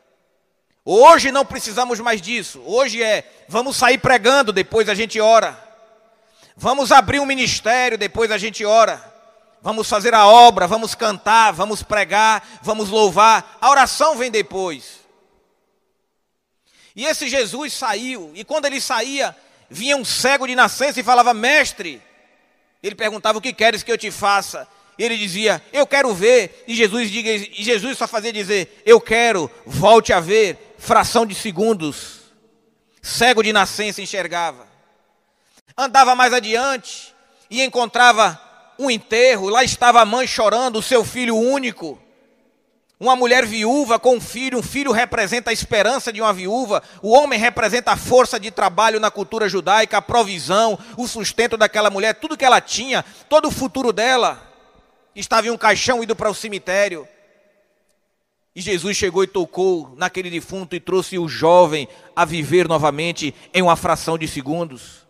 [0.86, 2.62] Hoje não precisamos mais disso.
[2.66, 5.58] Hoje é, vamos sair pregando, depois a gente ora.
[6.58, 9.13] Vamos abrir um ministério, depois a gente ora.
[9.64, 13.58] Vamos fazer a obra, vamos cantar, vamos pregar, vamos louvar.
[13.62, 15.00] A oração vem depois.
[16.94, 19.36] E esse Jesus saiu, e quando ele saía,
[19.70, 22.02] vinha um cego de nascença e falava: Mestre,
[22.84, 24.68] ele perguntava: O que queres que eu te faça?
[24.98, 26.64] ele dizia: Eu quero ver.
[26.68, 31.34] E Jesus, diga, e Jesus só fazia dizer: Eu quero, volte a ver fração de
[31.34, 32.20] segundos,
[33.02, 34.68] cego de nascença enxergava.
[35.78, 37.16] Andava mais adiante
[37.50, 38.40] e encontrava
[38.78, 42.00] um enterro, lá estava a mãe chorando, o seu filho único.
[43.00, 47.12] Uma mulher viúva com um filho, um filho representa a esperança de uma viúva, o
[47.12, 52.14] homem representa a força de trabalho na cultura judaica, a provisão, o sustento daquela mulher,
[52.14, 54.42] tudo que ela tinha, todo o futuro dela
[55.14, 57.08] estava em um caixão indo para o cemitério.
[58.56, 63.62] E Jesus chegou e tocou naquele defunto e trouxe o jovem a viver novamente em
[63.62, 65.03] uma fração de segundos.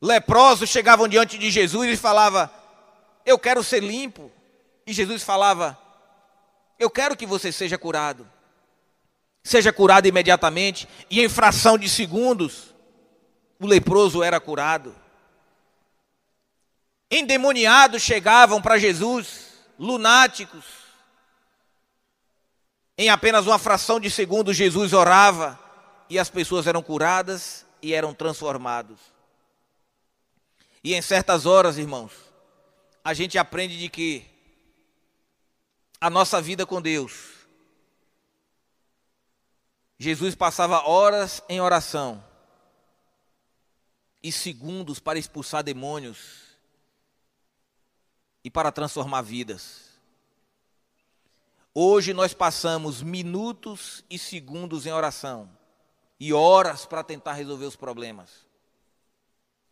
[0.00, 2.52] Leprosos chegavam diante de Jesus e falava:
[3.24, 4.30] "Eu quero ser limpo".
[4.86, 5.78] E Jesus falava:
[6.78, 8.28] "Eu quero que você seja curado".
[9.42, 12.74] Seja curado imediatamente e em fração de segundos
[13.58, 14.94] o leproso era curado.
[17.10, 19.48] Endemoniados chegavam para Jesus,
[19.78, 20.64] lunáticos.
[22.96, 25.58] Em apenas uma fração de segundo, Jesus orava
[26.08, 28.98] e as pessoas eram curadas e eram transformados.
[30.82, 32.12] E em certas horas, irmãos,
[33.04, 34.26] a gente aprende de que
[36.00, 37.46] a nossa vida com Deus,
[39.98, 42.24] Jesus passava horas em oração
[44.22, 46.56] e segundos para expulsar demônios
[48.42, 49.90] e para transformar vidas.
[51.74, 55.50] Hoje nós passamos minutos e segundos em oração
[56.18, 58.49] e horas para tentar resolver os problemas.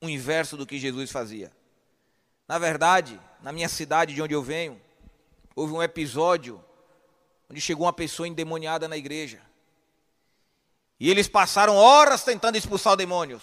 [0.01, 1.53] O inverso do que Jesus fazia.
[2.47, 4.81] Na verdade, na minha cidade de onde eu venho,
[5.55, 6.65] houve um episódio
[7.51, 9.41] onde chegou uma pessoa endemoniada na igreja.
[11.01, 13.43] E eles passaram horas tentando expulsar os demônios.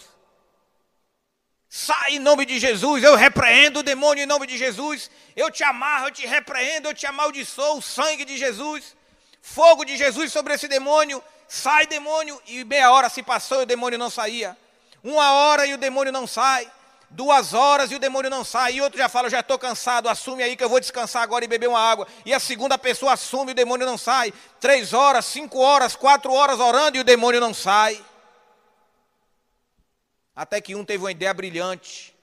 [1.67, 5.09] Sai em nome de Jesus, eu repreendo o demônio em nome de Jesus.
[5.35, 8.95] Eu te amarro, eu te repreendo, eu te amaldiçoo, o sangue de Jesus,
[9.41, 11.23] fogo de Jesus sobre esse demônio.
[11.47, 12.41] Sai, demônio.
[12.47, 14.57] E meia hora se passou e o demônio não saía.
[15.05, 16.67] Uma hora e o demônio não sai.
[17.11, 18.73] Duas horas e o demônio não sai.
[18.73, 21.47] E outro já fala: já estou cansado, assume aí que eu vou descansar agora e
[21.47, 22.07] beber uma água.
[22.25, 24.33] E a segunda pessoa assume e o demônio não sai.
[24.59, 28.03] Três horas, cinco horas, quatro horas orando e o demônio não sai.
[30.35, 32.15] Até que um teve uma ideia brilhante.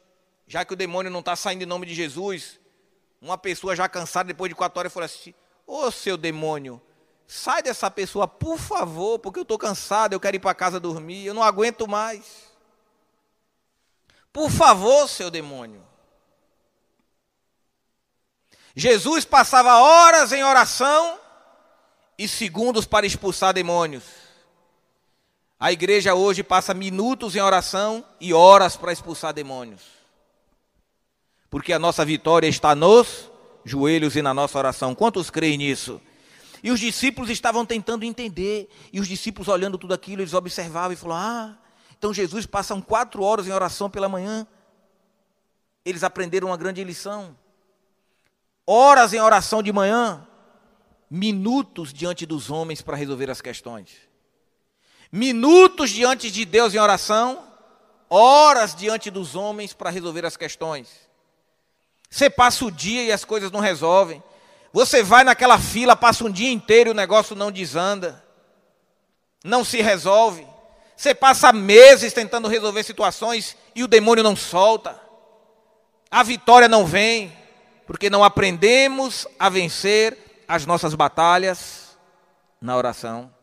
[0.48, 2.58] Já que o demônio não está saindo em nome de Jesus,
[3.20, 5.32] uma pessoa já cansada depois de quatro horas falou assim:
[5.64, 6.82] Ô seu demônio,
[7.28, 11.24] sai dessa pessoa, por favor, porque eu estou cansado, eu quero ir para casa dormir,
[11.24, 12.51] eu não aguento mais.
[14.32, 15.82] Por favor, seu demônio.
[18.74, 21.18] Jesus passava horas em oração
[22.16, 24.04] e segundos para expulsar demônios.
[25.60, 29.82] A igreja hoje passa minutos em oração e horas para expulsar demônios.
[31.50, 33.30] Porque a nossa vitória está nos
[33.64, 34.94] joelhos e na nossa oração.
[34.94, 36.00] Quantos creem nisso?
[36.62, 38.68] E os discípulos estavam tentando entender.
[38.92, 41.58] E os discípulos olhando tudo aquilo, eles observavam e falaram: Ah,
[42.02, 44.44] então Jesus passa quatro horas em oração pela manhã.
[45.84, 47.36] Eles aprenderam uma grande lição.
[48.66, 50.26] Horas em oração de manhã,
[51.08, 54.12] minutos diante dos homens para resolver as questões
[55.12, 57.44] minutos diante de Deus em oração,
[58.08, 60.88] horas diante dos homens para resolver as questões.
[62.08, 64.22] Você passa o dia e as coisas não resolvem.
[64.72, 68.24] Você vai naquela fila, passa um dia inteiro e o negócio não desanda.
[69.44, 70.46] Não se resolve.
[71.02, 75.02] Você passa meses tentando resolver situações e o demônio não solta.
[76.08, 77.36] A vitória não vem,
[77.88, 81.98] porque não aprendemos a vencer as nossas batalhas
[82.60, 83.34] na oração.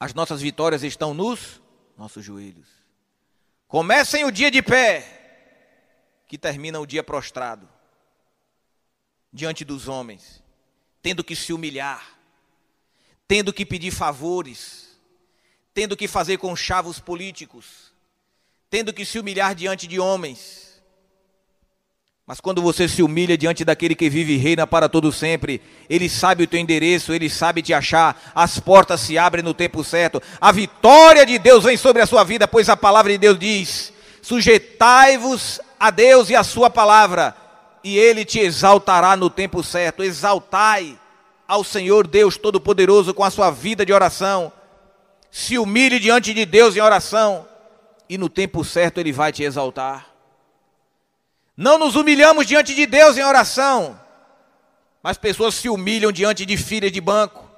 [0.00, 1.60] As nossas vitórias estão nos
[1.94, 2.68] nossos joelhos.
[3.68, 5.04] Comecem o dia de pé,
[6.26, 7.68] que termina o dia prostrado,
[9.30, 10.42] diante dos homens,
[11.02, 12.18] tendo que se humilhar,
[13.28, 14.91] tendo que pedir favores,
[15.74, 17.92] tendo que fazer conchavos políticos,
[18.70, 20.62] tendo que se humilhar diante de homens
[22.32, 25.60] mas quando você se humilha diante daquele que vive e reina para todo sempre,
[25.90, 29.82] ele sabe o teu endereço, ele sabe te achar, as portas se abrem no tempo
[29.82, 30.22] certo.
[30.40, 33.92] A vitória de Deus vem sobre a sua vida, pois a palavra de Deus diz:
[34.22, 37.36] "Sujeitai-vos a Deus e a sua palavra,
[37.82, 40.04] e ele te exaltará no tempo certo".
[40.04, 40.96] Exaltai
[41.48, 44.52] ao Senhor Deus todo-poderoso com a sua vida de oração.
[45.34, 47.48] Se humilhe diante de Deus em oração,
[48.06, 50.08] e no tempo certo ele vai te exaltar.
[51.56, 53.98] Não nos humilhamos diante de Deus em oração,
[55.02, 57.48] mas pessoas se humilham diante de filhas de banco,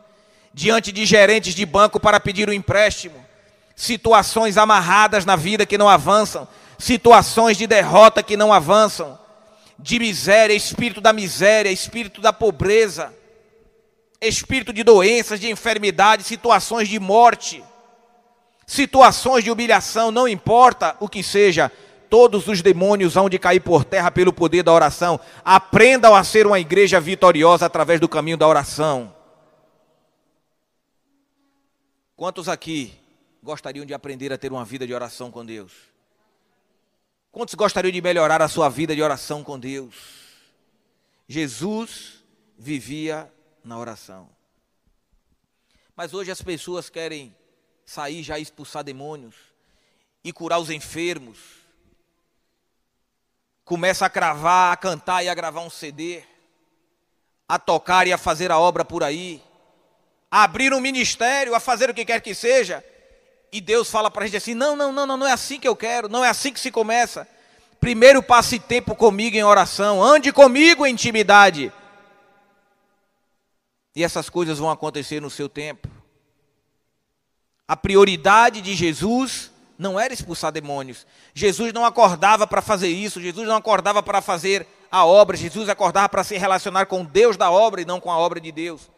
[0.53, 3.17] diante de gerentes de banco para pedir um empréstimo,
[3.75, 6.47] situações amarradas na vida que não avançam,
[6.79, 9.19] situações de derrota que não avançam,
[9.77, 13.13] de miséria, espírito da miséria, espírito da pobreza,
[14.21, 17.63] espírito de doenças, de enfermidade, situações de morte,
[18.67, 21.71] situações de humilhação, não importa o que seja,
[22.09, 25.19] todos os demônios hão de cair por terra pelo poder da oração.
[25.45, 29.15] Aprendam a ser uma igreja vitoriosa através do caminho da oração.
[32.17, 32.95] Quantos aqui
[33.43, 35.73] gostariam de aprender a ter uma vida de oração com Deus?
[37.33, 39.97] Quantos gostariam de melhorar a sua vida de oração com Deus?
[41.27, 42.23] Jesus
[42.57, 43.29] vivia
[43.65, 44.29] na oração.
[45.97, 47.35] Mas hoje as pessoas querem
[47.87, 49.35] sair já expulsar demônios
[50.23, 51.39] e curar os enfermos.
[53.65, 56.23] Começa a cravar, a cantar e a gravar um CD,
[57.49, 59.43] a tocar e a fazer a obra por aí,
[60.31, 62.85] a abrir um ministério, a fazer o que quer que seja.
[63.53, 65.69] E Deus fala para a gente assim: não, não, não, não, não é assim que
[65.69, 67.27] eu quero, não é assim que se começa.
[67.81, 71.73] Primeiro passe tempo comigo em oração, ande comigo em intimidade.
[73.95, 75.89] E essas coisas vão acontecer no seu tempo.
[77.67, 81.07] A prioridade de Jesus não era expulsar demônios.
[81.33, 86.09] Jesus não acordava para fazer isso, Jesus não acordava para fazer a obra, Jesus acordava
[86.09, 88.91] para se relacionar com Deus da obra e não com a obra de Deus.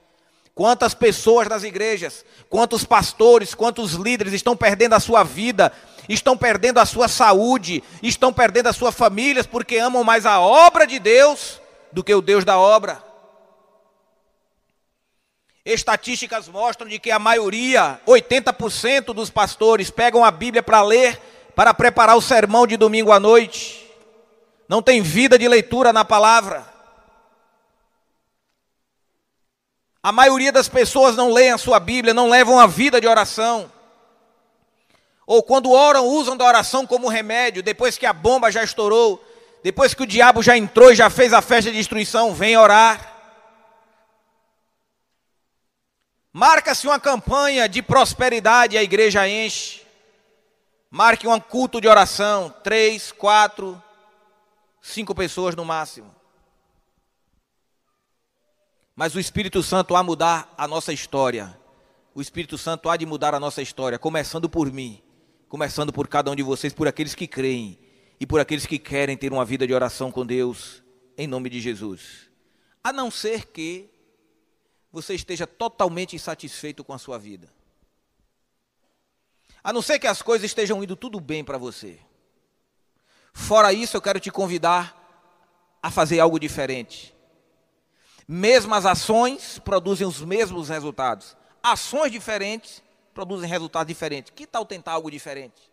[0.55, 5.71] Quantas pessoas nas igrejas, quantos pastores, quantos líderes estão perdendo a sua vida,
[6.09, 10.87] estão perdendo a sua saúde, estão perdendo as suas famílias porque amam mais a obra
[10.87, 11.61] de Deus
[11.93, 13.06] do que o Deus da obra.
[15.67, 21.21] Estatísticas mostram de que a maioria, 80% dos pastores pegam a Bíblia para ler,
[21.57, 23.85] para preparar o sermão de domingo à noite.
[24.69, 26.65] Não tem vida de leitura na palavra.
[30.01, 33.69] A maioria das pessoas não leem a sua Bíblia, não levam a vida de oração.
[35.27, 39.21] Ou quando oram, usam da oração como remédio, depois que a bomba já estourou,
[39.65, 43.16] depois que o diabo já entrou e já fez a festa de destruição, vem orar.
[46.37, 49.81] Marca-se uma campanha de prosperidade, a igreja enche.
[50.91, 53.83] Marque um culto de oração, três, quatro,
[54.83, 56.15] cinco pessoas no máximo.
[58.95, 61.59] Mas o Espírito Santo há mudar a nossa história.
[62.15, 65.03] O Espírito Santo há de mudar a nossa história, começando por mim,
[65.49, 67.79] começando por cada um de vocês, por aqueles que creem
[68.21, 70.83] e por aqueles que querem ter uma vida de oração com Deus,
[71.17, 72.29] em nome de Jesus.
[72.85, 73.96] A não ser que
[74.93, 77.49] você esteja totalmente insatisfeito com a sua vida.
[79.63, 81.99] A não ser que as coisas estejam indo tudo bem para você.
[83.33, 84.97] Fora isso, eu quero te convidar
[85.83, 87.15] a fazer algo diferente.
[88.27, 91.37] Mesmas ações produzem os mesmos resultados.
[91.63, 92.83] Ações diferentes
[93.15, 94.33] produzem resultados diferentes.
[94.35, 95.71] Que tal tentar algo diferente?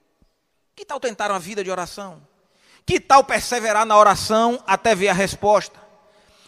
[0.76, 2.22] Que tal tentar uma vida de oração?
[2.86, 5.82] Que tal perseverar na oração até ver a resposta?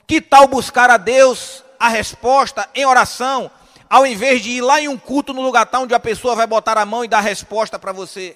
[0.06, 3.50] Que tal buscar a Deus a resposta em oração,
[3.90, 6.78] ao invés de ir lá em um culto no lugar onde a pessoa vai botar
[6.78, 8.36] a mão e dar a resposta para você.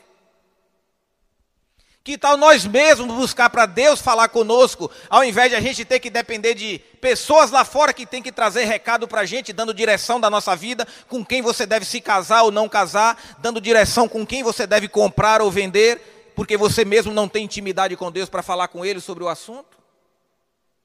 [2.04, 6.00] Que tal nós mesmos buscar para Deus falar conosco, ao invés de a gente ter
[6.00, 9.74] que depender de pessoas lá fora que tem que trazer recado para a gente, dando
[9.74, 14.08] direção da nossa vida, com quem você deve se casar ou não casar, dando direção
[14.08, 18.30] com quem você deve comprar ou vender, porque você mesmo não tem intimidade com Deus
[18.30, 19.78] para falar com Ele sobre o assunto?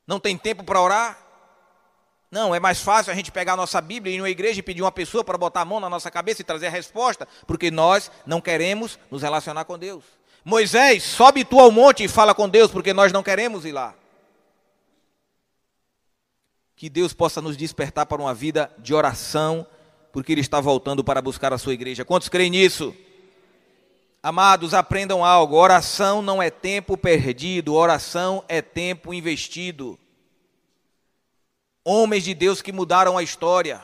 [0.07, 1.24] Não tem tempo para orar?
[2.35, 4.63] Não, é mais fácil a gente pegar a nossa Bíblia e ir numa igreja e
[4.63, 7.71] pedir uma pessoa para botar a mão na nossa cabeça e trazer a resposta, porque
[7.71, 10.03] nós não queremos nos relacionar com Deus.
[10.45, 13.95] Moisés, sobe tu ao monte e fala com Deus, porque nós não queremos ir lá.
[16.75, 19.65] Que Deus possa nos despertar para uma vida de oração,
[20.13, 22.05] porque Ele está voltando para buscar a sua igreja.
[22.05, 22.93] Quantos creem nisso?
[24.21, 29.97] Amados, aprendam algo: oração não é tempo perdido, oração é tempo investido
[31.85, 33.83] homens de Deus que mudaram a história.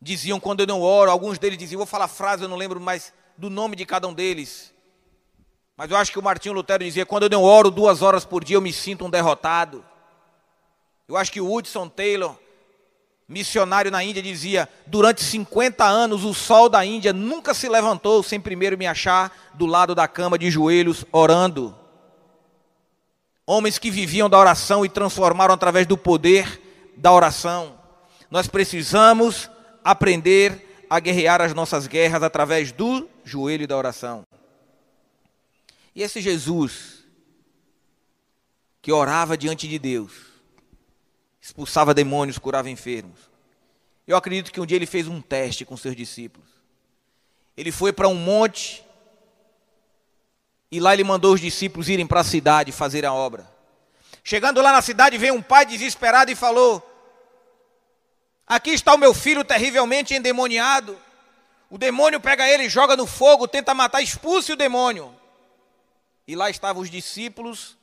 [0.00, 3.12] Diziam quando eu não oro, alguns deles diziam, vou falar frase, eu não lembro mais
[3.38, 4.74] do nome de cada um deles.
[5.76, 8.44] Mas eu acho que o Martinho Lutero dizia: quando eu não oro duas horas por
[8.44, 9.84] dia, eu me sinto um derrotado.
[11.08, 12.36] Eu acho que o Hudson Taylor,
[13.26, 18.40] missionário na Índia, dizia: durante 50 anos o sol da Índia nunca se levantou sem
[18.40, 21.81] primeiro me achar do lado da cama de joelhos orando
[23.52, 26.60] homens que viviam da oração e transformaram através do poder
[26.96, 27.78] da oração.
[28.30, 29.50] Nós precisamos
[29.84, 34.26] aprender a guerrear as nossas guerras através do joelho da oração.
[35.94, 37.04] E esse Jesus,
[38.80, 40.12] que orava diante de Deus,
[41.38, 43.20] expulsava demônios, curava enfermos.
[44.06, 46.48] Eu acredito que um dia ele fez um teste com seus discípulos.
[47.54, 48.82] Ele foi para um monte
[50.72, 53.46] e lá ele mandou os discípulos irem para a cidade fazer a obra.
[54.24, 56.82] Chegando lá na cidade, veio um pai desesperado e falou:
[58.46, 60.98] Aqui está o meu filho terrivelmente endemoniado.
[61.68, 65.14] O demônio pega ele, joga no fogo, tenta matar, expulse o demônio.
[66.26, 67.76] E lá estavam os discípulos,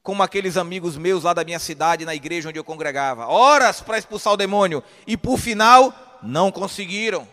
[0.00, 3.26] como aqueles amigos meus lá da minha cidade, na igreja onde eu congregava.
[3.26, 4.84] Horas para expulsar o demônio.
[5.04, 5.92] E por final,
[6.22, 7.26] não conseguiram.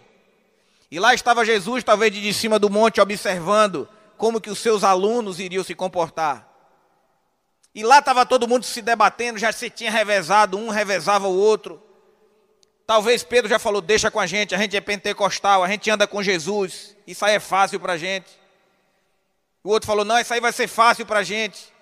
[0.89, 3.87] E lá estava Jesus, talvez de cima do monte, observando
[4.17, 6.47] como que os seus alunos iriam se comportar.
[7.73, 11.81] E lá estava todo mundo se debatendo, já se tinha revezado, um revezava o outro.
[12.87, 16.07] Talvez Pedro já falou: deixa com a gente, a gente é pentecostal, a gente anda
[16.07, 18.29] com Jesus, isso aí é fácil para a gente.
[19.63, 21.73] O outro falou: não, isso aí vai ser fácil para a gente.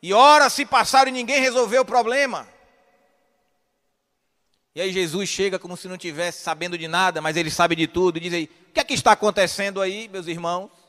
[0.00, 2.46] E horas se passaram e ninguém resolveu o problema.
[4.74, 7.86] E aí Jesus chega como se não tivesse sabendo de nada, mas ele sabe de
[7.86, 10.83] tudo, e diz aí: o que é que está acontecendo aí, meus irmãos?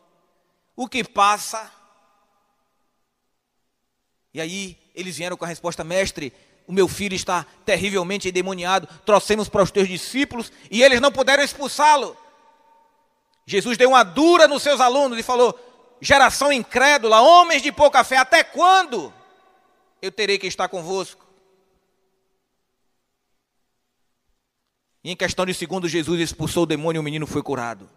[0.76, 1.72] O que passa?
[4.34, 6.34] E aí eles vieram com a resposta: mestre,
[6.68, 11.44] o meu filho está terrivelmente endemoniado, trouxemos para os teus discípulos e eles não puderam
[11.44, 12.18] expulsá-lo.
[13.46, 15.58] Jesus deu uma dura nos seus alunos e falou:
[16.02, 19.14] geração incrédula, homens de pouca fé, até quando
[20.02, 21.26] eu terei que estar convosco?
[25.04, 27.88] E em questão de segundos, Jesus expulsou o demônio e o menino foi curado.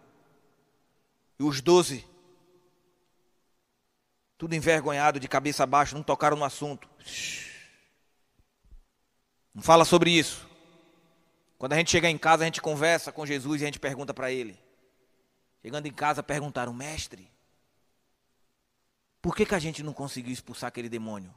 [1.39, 2.05] E os doze,
[4.39, 6.89] tudo envergonhado, de cabeça baixa, não tocaram no assunto.
[9.53, 10.47] Não fala sobre isso.
[11.57, 14.13] Quando a gente chega em casa, a gente conversa com Jesus e a gente pergunta
[14.13, 14.57] para ele.
[15.61, 17.29] Chegando em casa, perguntaram, mestre,
[19.21, 21.33] por que, que a gente não conseguiu expulsar aquele demônio?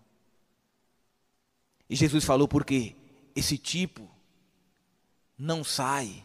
[1.91, 2.95] E Jesus falou, porque
[3.35, 4.09] esse tipo
[5.37, 6.25] não sai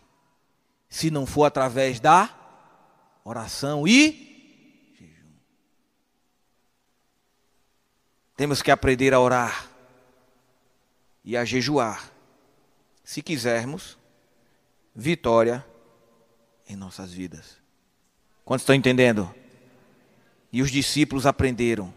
[0.87, 2.29] se não for através da
[3.23, 4.26] oração e
[8.37, 9.67] Temos que aprender a orar
[11.25, 12.11] e a jejuar,
[13.03, 13.97] se quisermos
[14.95, 15.65] vitória
[16.69, 17.57] em nossas vidas.
[18.45, 19.33] Quantos estão entendendo?
[20.53, 21.91] E os discípulos aprenderam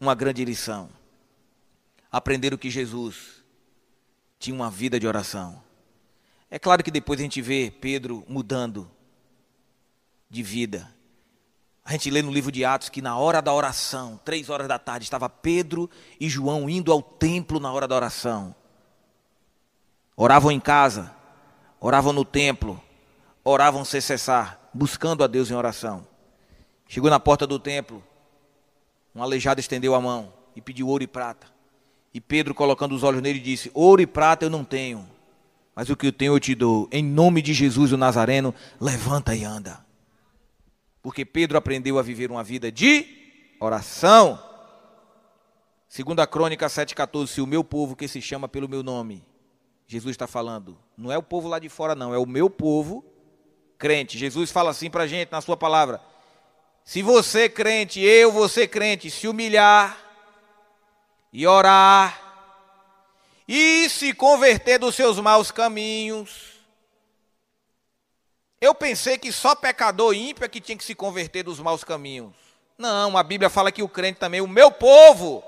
[0.00, 0.88] uma grande lição.
[2.10, 3.44] Aprenderam que Jesus
[4.38, 5.62] tinha uma vida de oração.
[6.50, 8.90] É claro que depois a gente vê Pedro mudando
[10.30, 10.95] de vida.
[11.86, 14.76] A gente lê no livro de Atos que na hora da oração, três horas da
[14.76, 18.52] tarde, estava Pedro e João indo ao templo na hora da oração.
[20.16, 21.14] Oravam em casa,
[21.78, 22.82] oravam no templo,
[23.44, 26.04] oravam sem cessar, buscando a Deus em oração.
[26.88, 28.02] Chegou na porta do templo,
[29.14, 31.46] um aleijado estendeu a mão e pediu ouro e prata.
[32.12, 35.08] E Pedro, colocando os olhos nele, disse: Ouro e prata eu não tenho,
[35.72, 36.88] mas o que eu tenho eu te dou.
[36.90, 39.85] Em nome de Jesus o Nazareno, levanta e anda
[41.06, 43.06] porque Pedro aprendeu a viver uma vida de
[43.60, 44.42] oração.
[45.88, 49.24] Segundo a Crônica 7,14, se o meu povo que se chama pelo meu nome,
[49.86, 53.04] Jesus está falando, não é o povo lá de fora não, é o meu povo
[53.78, 54.18] crente.
[54.18, 56.00] Jesus fala assim para a gente na sua palavra,
[56.84, 59.96] se você crente, eu, você crente, se humilhar
[61.32, 62.20] e orar
[63.46, 66.55] e se converter dos seus maus caminhos,
[68.60, 72.32] eu pensei que só pecador ímpio é que tinha que se converter dos maus caminhos.
[72.78, 75.42] Não, a Bíblia fala que o crente também, o meu povo,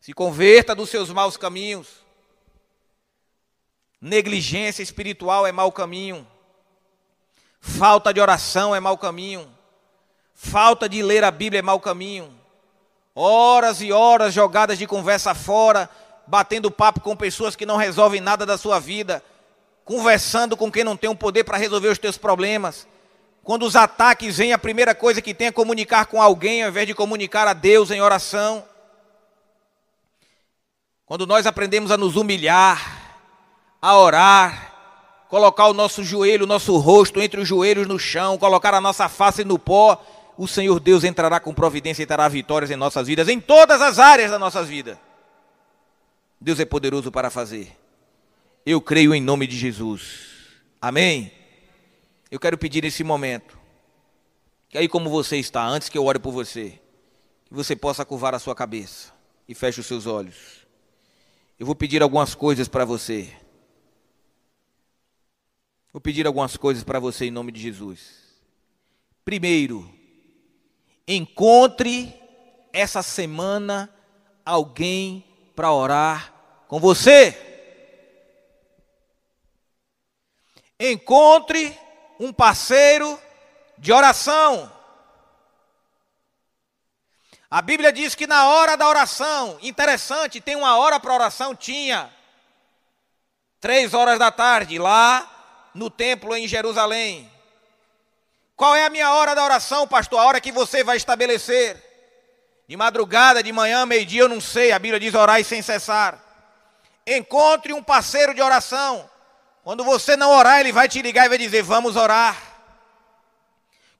[0.00, 1.88] se converta dos seus maus caminhos.
[4.00, 6.26] Negligência espiritual é mau caminho.
[7.60, 9.54] Falta de oração é mau caminho.
[10.34, 12.34] Falta de ler a Bíblia é mau caminho.
[13.14, 15.88] Horas e horas jogadas de conversa fora,
[16.26, 19.22] batendo papo com pessoas que não resolvem nada da sua vida
[19.90, 22.86] conversando com quem não tem o um poder para resolver os teus problemas.
[23.42, 26.86] Quando os ataques vêm, a primeira coisa que tem é comunicar com alguém, ao invés
[26.86, 28.62] de comunicar a Deus em oração.
[31.04, 33.18] Quando nós aprendemos a nos humilhar,
[33.82, 38.72] a orar, colocar o nosso joelho, o nosso rosto entre os joelhos no chão, colocar
[38.72, 40.00] a nossa face no pó,
[40.38, 43.98] o Senhor Deus entrará com providência e terá vitórias em nossas vidas, em todas as
[43.98, 44.96] áreas das nossas vidas.
[46.40, 47.79] Deus é poderoso para fazer.
[48.64, 50.28] Eu creio em nome de Jesus.
[50.80, 51.32] Amém?
[52.30, 53.58] Eu quero pedir nesse momento,
[54.68, 56.80] que aí como você está, antes que eu ore por você,
[57.46, 59.12] que você possa curvar a sua cabeça
[59.48, 60.66] e feche os seus olhos.
[61.58, 63.28] Eu vou pedir algumas coisas para você.
[65.92, 68.30] Vou pedir algumas coisas para você em nome de Jesus.
[69.24, 69.92] Primeiro,
[71.06, 72.14] encontre
[72.72, 73.92] essa semana
[74.44, 75.24] alguém
[75.56, 77.49] para orar com você.
[80.80, 81.78] Encontre
[82.18, 83.20] um parceiro
[83.76, 84.72] de oração.
[87.50, 92.10] A Bíblia diz que na hora da oração, interessante, tem uma hora para oração, tinha.
[93.60, 97.30] Três horas da tarde, lá no templo em Jerusalém.
[98.56, 100.20] Qual é a minha hora da oração, pastor?
[100.20, 101.76] A hora que você vai estabelecer.
[102.68, 104.70] De madrugada, de manhã, meio-dia, eu não sei.
[104.70, 106.22] A Bíblia diz orar sem cessar.
[107.04, 109.09] Encontre um parceiro de oração.
[109.62, 112.50] Quando você não orar, ele vai te ligar e vai dizer: Vamos orar.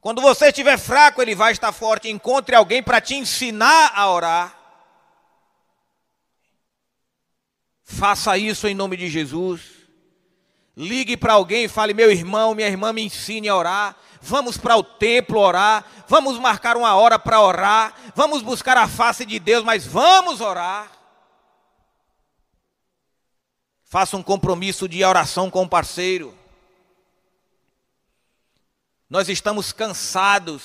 [0.01, 2.09] Quando você estiver fraco, ele vai estar forte.
[2.09, 4.57] Encontre alguém para te ensinar a orar.
[7.85, 9.61] Faça isso em nome de Jesus.
[10.77, 13.97] Ligue para alguém e fale: Meu irmão, minha irmã, me ensine a orar.
[14.23, 15.85] Vamos para o templo orar.
[16.09, 17.95] Vamos marcar uma hora para orar.
[18.15, 21.00] Vamos buscar a face de Deus, mas vamos orar.
[23.91, 26.33] Faça um compromisso de oração com o parceiro.
[29.09, 30.63] Nós estamos cansados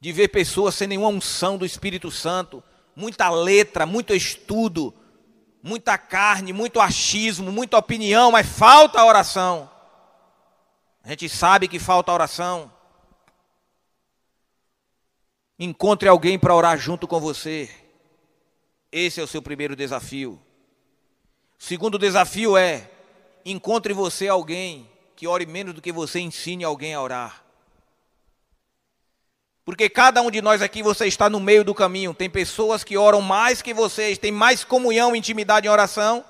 [0.00, 2.64] de ver pessoas sem nenhuma unção do Espírito Santo,
[2.96, 4.94] muita letra, muito estudo,
[5.62, 9.70] muita carne, muito achismo, muita opinião, mas falta oração.
[11.04, 12.72] A gente sabe que falta oração.
[15.58, 17.68] Encontre alguém para orar junto com você.
[18.90, 20.40] Esse é o seu primeiro desafio.
[21.62, 22.90] Segundo desafio é:
[23.44, 27.44] encontre você alguém que ore menos do que você ensine alguém a orar.
[29.62, 32.14] Porque cada um de nós aqui, você está no meio do caminho.
[32.14, 36.24] Tem pessoas que oram mais que vocês, tem mais comunhão, intimidade em oração,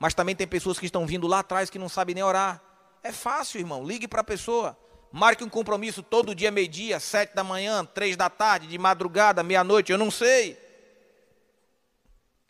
[0.00, 2.58] mas também tem pessoas que estão vindo lá atrás que não sabem nem orar.
[3.02, 3.84] É fácil, irmão.
[3.84, 4.74] Ligue para a pessoa.
[5.12, 9.92] Marque um compromisso todo dia, meio-dia, sete da manhã, três da tarde, de madrugada, meia-noite,
[9.92, 10.58] eu não sei.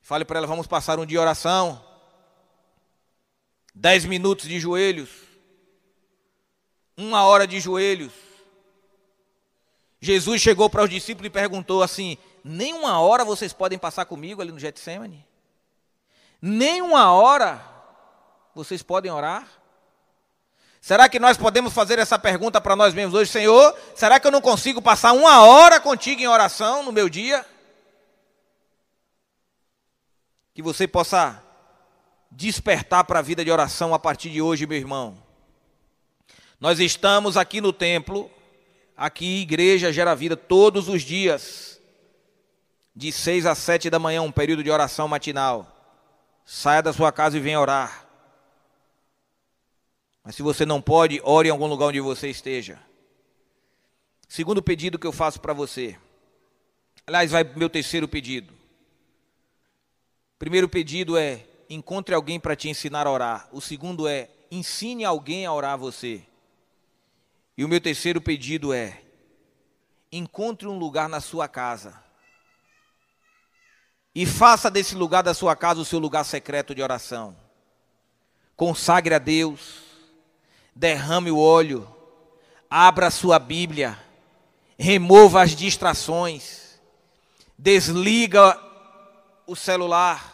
[0.00, 1.91] Fale para ela, vamos passar um dia de oração.
[3.74, 5.08] Dez minutos de joelhos.
[6.96, 8.12] Uma hora de joelhos.
[10.00, 14.42] Jesus chegou para os discípulos e perguntou assim: Nem uma hora vocês podem passar comigo
[14.42, 15.26] ali no Getsemane?
[16.40, 17.64] Nem uma hora
[18.54, 19.48] vocês podem orar?
[20.80, 23.78] Será que nós podemos fazer essa pergunta para nós mesmos hoje, Senhor?
[23.94, 27.46] Será que eu não consigo passar uma hora contigo em oração no meu dia?
[30.52, 31.41] Que você possa
[32.34, 35.22] despertar para a vida de oração a partir de hoje, meu irmão.
[36.58, 38.30] Nós estamos aqui no templo,
[38.96, 41.80] aqui igreja gera vida todos os dias,
[42.94, 45.68] de seis a sete da manhã, um período de oração matinal.
[46.44, 48.06] Saia da sua casa e venha orar.
[50.24, 52.78] Mas se você não pode, ore em algum lugar onde você esteja.
[54.28, 55.96] Segundo pedido que eu faço para você.
[57.06, 58.52] Aliás, vai meu terceiro pedido.
[60.38, 61.44] Primeiro pedido é
[61.74, 63.48] encontre alguém para te ensinar a orar.
[63.52, 66.22] O segundo é, ensine alguém a orar a você.
[67.56, 69.02] E o meu terceiro pedido é,
[70.10, 72.02] encontre um lugar na sua casa.
[74.14, 77.36] E faça desse lugar da sua casa o seu lugar secreto de oração.
[78.54, 79.82] Consagre a Deus,
[80.74, 81.88] derrame o óleo,
[82.68, 83.98] abra a sua Bíblia,
[84.78, 86.78] remova as distrações,
[87.56, 88.60] desliga
[89.46, 90.31] o celular,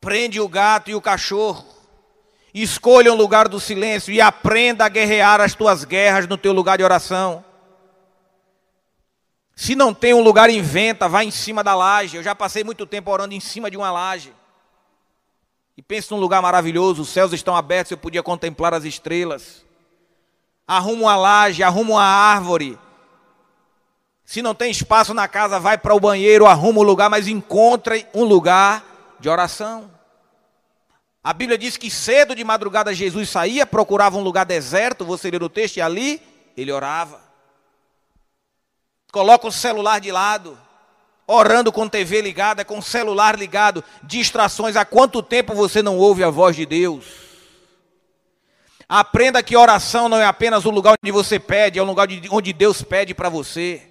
[0.00, 1.64] Prende o gato e o cachorro.
[2.54, 6.78] Escolha um lugar do silêncio e aprenda a guerrear as tuas guerras no teu lugar
[6.78, 7.44] de oração.
[9.54, 12.16] Se não tem um lugar, inventa, vai em cima da laje.
[12.16, 14.32] Eu já passei muito tempo orando em cima de uma laje.
[15.76, 19.64] E pensa num lugar maravilhoso, os céus estão abertos, eu podia contemplar as estrelas.
[20.66, 22.78] Arruma uma laje, arruma uma árvore.
[24.24, 28.06] Se não tem espaço na casa, vai para o banheiro, arruma um lugar, mas encontre
[28.14, 28.82] um lugar
[29.18, 29.90] de oração.
[31.22, 35.38] A Bíblia diz que cedo de madrugada Jesus saía, procurava um lugar deserto, você lê
[35.38, 36.22] no texto, e ali
[36.56, 37.20] ele orava.
[39.10, 40.58] Coloca o celular de lado,
[41.26, 44.76] orando com TV ligada, com celular ligado, distrações.
[44.76, 47.04] Há quanto tempo você não ouve a voz de Deus?
[48.88, 52.52] Aprenda que oração não é apenas o lugar onde você pede, é o lugar onde
[52.52, 53.82] Deus pede para você.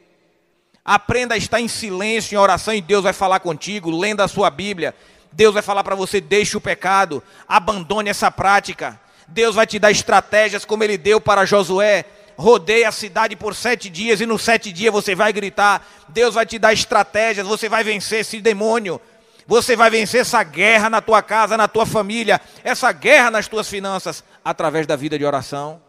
[0.85, 4.49] Aprenda a estar em silêncio, em oração, e Deus vai falar contigo, lendo a sua
[4.49, 4.95] Bíblia.
[5.35, 8.99] Deus vai falar para você: deixe o pecado, abandone essa prática.
[9.27, 12.05] Deus vai te dar estratégias como ele deu para Josué.
[12.37, 15.85] Rodeie a cidade por sete dias e no sete dias você vai gritar.
[16.09, 18.99] Deus vai te dar estratégias, você vai vencer esse demônio.
[19.47, 23.69] Você vai vencer essa guerra na tua casa, na tua família, essa guerra nas tuas
[23.69, 25.81] finanças, através da vida de oração.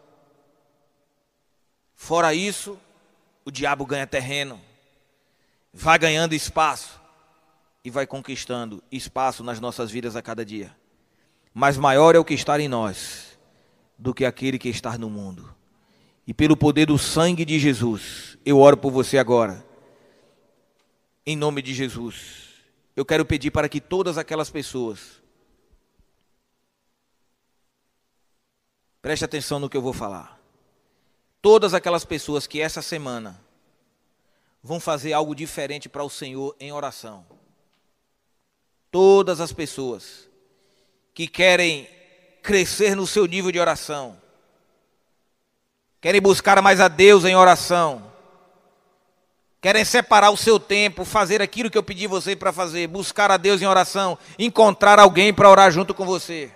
[1.95, 2.79] Fora isso,
[3.45, 4.61] o diabo ganha terreno,
[5.73, 7.06] vai ganhando espaço
[7.87, 10.77] e vai conquistando espaço nas nossas vidas a cada dia.
[11.55, 13.39] Mas maior é o que está em nós
[13.97, 15.55] do que aquele que está no mundo.
[16.27, 19.65] E pelo poder do sangue de Jesus, eu oro por você agora.
[21.25, 22.57] Em nome de Jesus.
[22.97, 25.23] Eu quero pedir para que todas aquelas pessoas
[29.01, 30.41] Preste atenção no que eu vou falar.
[31.41, 33.41] Todas aquelas pessoas que essa semana
[34.61, 37.25] vão fazer algo diferente para o Senhor em oração
[38.97, 40.27] todas as pessoas
[41.13, 41.87] que querem
[42.43, 44.17] crescer no seu nível de oração,
[46.01, 48.11] querem buscar mais a Deus em oração,
[49.61, 53.37] querem separar o seu tempo, fazer aquilo que eu pedi você para fazer, buscar a
[53.37, 56.51] Deus em oração, encontrar alguém para orar junto com você.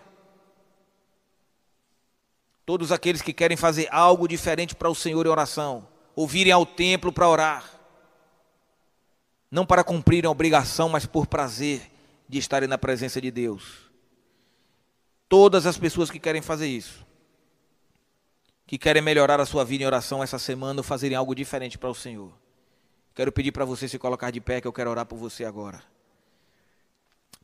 [2.65, 5.87] Todos aqueles que querem fazer algo diferente para o Senhor em oração,
[6.17, 7.65] ouvirem ao templo para orar,
[9.51, 12.00] não para cumprirem a obrigação, mas por prazer
[12.31, 13.91] de estarem na presença de Deus.
[15.29, 17.05] Todas as pessoas que querem fazer isso,
[18.67, 21.91] que querem melhorar a sua vida em oração essa semana, ou fazerem algo diferente para
[21.91, 22.33] o Senhor.
[23.17, 25.83] Quero pedir para você se colocar de pé, que eu quero orar por você agora.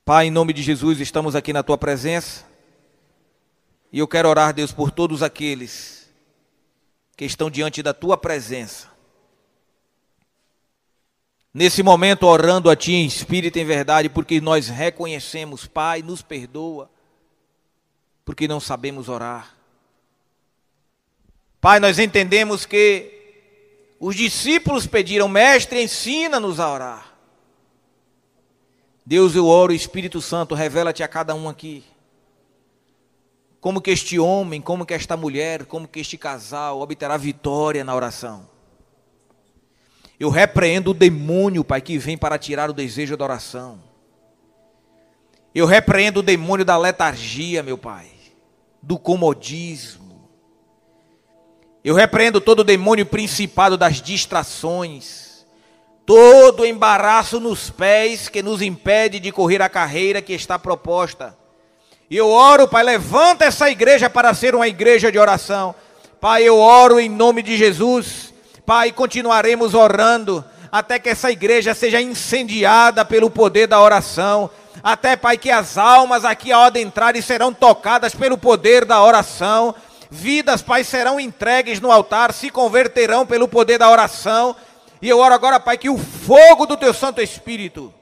[0.04, 2.46] Pai, em nome de Jesus, estamos aqui na tua presença.
[3.92, 6.08] E eu quero orar, Deus, por todos aqueles
[7.16, 8.88] que estão diante da tua presença.
[11.58, 16.20] Nesse momento, orando a Ti em espírito e em verdade, porque nós reconhecemos, Pai, nos
[16.20, 16.90] perdoa,
[18.26, 19.56] porque não sabemos orar.
[21.58, 23.10] Pai, nós entendemos que
[23.98, 27.14] os discípulos pediram, Mestre, ensina-nos a orar.
[29.06, 31.82] Deus, eu oro, Espírito Santo, revela-te a cada um aqui.
[33.62, 37.94] Como que este homem, como que esta mulher, como que este casal obterá vitória na
[37.94, 38.55] oração.
[40.18, 43.80] Eu repreendo o demônio, Pai, que vem para tirar o desejo da oração.
[45.54, 48.06] Eu repreendo o demônio da letargia, meu Pai,
[48.82, 50.06] do comodismo
[51.86, 55.46] eu repreendo todo o demônio principado das distrações,
[56.04, 61.38] todo embaraço nos pés que nos impede de correr a carreira que está proposta.
[62.10, 65.76] E eu oro, Pai, levanta essa igreja para ser uma igreja de oração.
[66.20, 68.25] Pai, eu oro em nome de Jesus.
[68.66, 74.50] Pai, continuaremos orando até que essa igreja seja incendiada pelo poder da oração.
[74.82, 79.72] Até, Pai, que as almas aqui ao adentrarem serão tocadas pelo poder da oração.
[80.10, 84.56] Vidas, Pai, serão entregues no altar, se converterão pelo poder da oração.
[85.00, 87.94] E eu oro agora, Pai, que o fogo do Teu Santo Espírito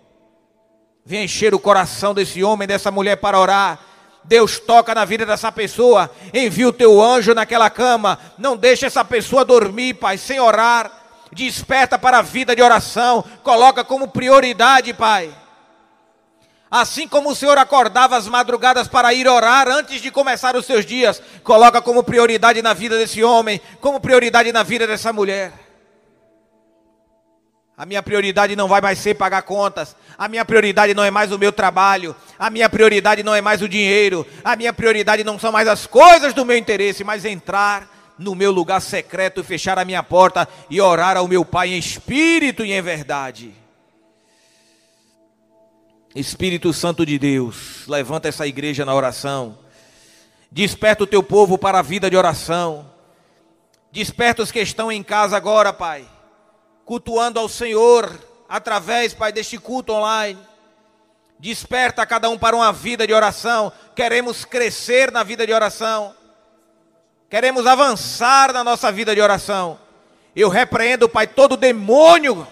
[1.05, 3.79] venha encher o coração desse homem, dessa mulher para orar.
[4.25, 9.05] Deus toca na vida dessa pessoa, envia o teu anjo naquela cama, não deixe essa
[9.05, 10.91] pessoa dormir, Pai, sem orar.
[11.33, 15.35] Desperta para a vida de oração, coloca como prioridade, Pai
[16.77, 20.85] Assim como o Senhor acordava as madrugadas para ir orar antes de começar os seus
[20.85, 25.53] dias, coloca como prioridade na vida desse homem, como prioridade na vida dessa mulher.
[27.77, 29.97] A minha prioridade não vai mais ser pagar contas.
[30.17, 32.15] A minha prioridade não é mais o meu trabalho.
[32.39, 34.25] A minha prioridade não é mais o dinheiro.
[34.45, 38.53] A minha prioridade não são mais as coisas do meu interesse, mas entrar no meu
[38.53, 42.81] lugar secreto, fechar a minha porta e orar ao meu Pai em espírito e em
[42.81, 43.53] verdade.
[46.15, 49.59] Espírito Santo de Deus, levanta essa igreja na oração.
[50.49, 52.89] Desperta o teu povo para a vida de oração.
[53.91, 56.07] Desperta os que estão em casa agora, Pai,
[56.85, 58.11] cultuando ao Senhor
[58.49, 60.39] através, Pai, deste culto online.
[61.39, 63.73] Desperta cada um para uma vida de oração.
[63.95, 66.15] Queremos crescer na vida de oração.
[67.29, 69.79] Queremos avançar na nossa vida de oração.
[70.37, 72.47] Eu repreendo, Pai, todo demônio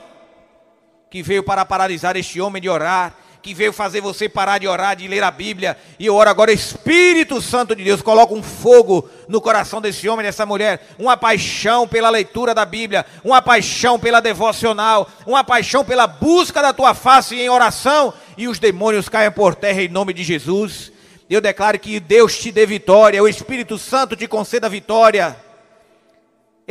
[1.10, 4.94] que veio para paralisar este homem de orar que veio fazer você parar de orar,
[4.94, 5.76] de ler a Bíblia.
[5.98, 10.46] E oro agora, Espírito Santo de Deus, coloca um fogo no coração desse homem, dessa
[10.46, 16.62] mulher, uma paixão pela leitura da Bíblia, uma paixão pela devocional, uma paixão pela busca
[16.62, 20.92] da tua face em oração, e os demônios caem por terra em nome de Jesus.
[21.28, 25.36] Eu declaro que Deus te dê vitória, o Espírito Santo te conceda vitória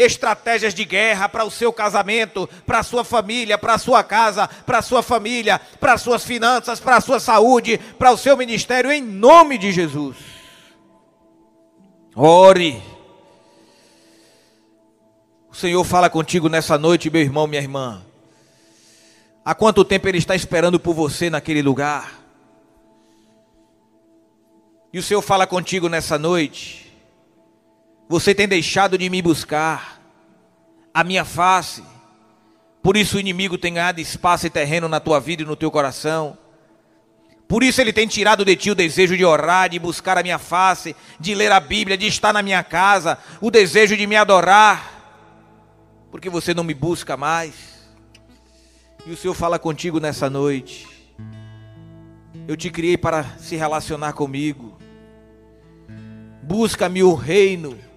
[0.01, 4.47] estratégias de guerra para o seu casamento, para a sua família, para a sua casa,
[4.65, 8.35] para a sua família, para as suas finanças, para a sua saúde, para o seu
[8.35, 10.17] ministério, em nome de Jesus.
[12.15, 12.81] Ore.
[15.49, 18.01] O Senhor fala contigo nessa noite, meu irmão, minha irmã.
[19.43, 22.21] Há quanto tempo Ele está esperando por você naquele lugar?
[24.93, 26.90] E o Senhor fala contigo nessa noite.
[28.11, 30.01] Você tem deixado de me buscar,
[30.93, 31.81] a minha face.
[32.83, 35.71] Por isso o inimigo tem ganhado espaço e terreno na tua vida e no teu
[35.71, 36.37] coração.
[37.47, 40.37] Por isso ele tem tirado de ti o desejo de orar, de buscar a minha
[40.37, 45.15] face, de ler a Bíblia, de estar na minha casa, o desejo de me adorar.
[46.11, 47.53] Porque você não me busca mais.
[49.05, 50.85] E o Senhor fala contigo nessa noite.
[52.45, 54.77] Eu te criei para se relacionar comigo.
[56.43, 57.89] Busca-me o reino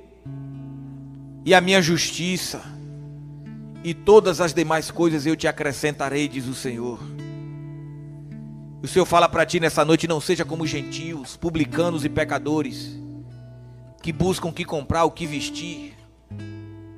[1.44, 2.62] e a minha justiça,
[3.82, 6.98] e todas as demais coisas eu te acrescentarei, diz o Senhor.
[8.82, 12.98] O Senhor fala para ti nessa noite: não seja como gentios, publicanos e pecadores,
[14.02, 15.94] que buscam o que comprar, o que vestir,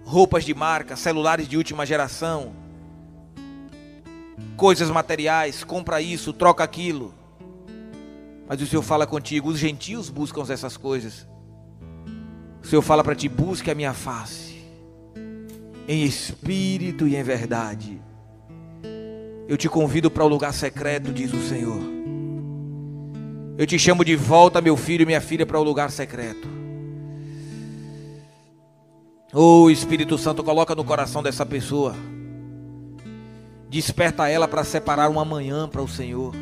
[0.04, 2.52] roupas de marca, celulares de última geração,
[4.56, 7.12] coisas materiais, compra isso, troca aquilo.
[8.48, 11.26] Mas o Senhor fala contigo, os gentios buscam essas coisas.
[12.66, 14.56] O Senhor fala para ti: busque a minha face,
[15.86, 18.02] em espírito e em verdade.
[19.46, 21.80] Eu te convido para o lugar secreto, diz o Senhor.
[23.56, 26.48] Eu te chamo de volta, meu filho e minha filha, para o lugar secreto.
[29.32, 31.94] Oh Espírito Santo, coloca no coração dessa pessoa.
[33.70, 36.34] Desperta ela para separar uma manhã para o Senhor.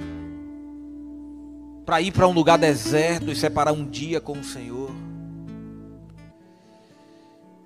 [1.85, 4.91] Para ir para um lugar deserto e separar um dia com o Senhor.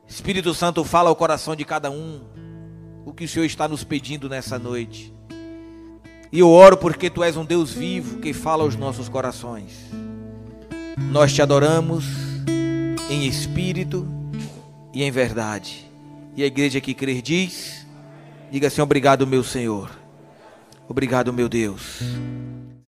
[0.09, 2.23] Espírito Santo, fala ao coração de cada um
[3.05, 5.15] o que o Senhor está nos pedindo nessa noite.
[6.33, 9.73] E eu oro porque tu és um Deus vivo que fala aos nossos corações.
[11.11, 12.05] Nós te adoramos
[13.11, 14.07] em espírito
[14.93, 15.91] e em verdade.
[16.35, 17.87] E a igreja que crer diz:
[18.51, 19.91] diga assim: obrigado, meu Senhor.
[20.89, 22.01] Obrigado, meu Deus.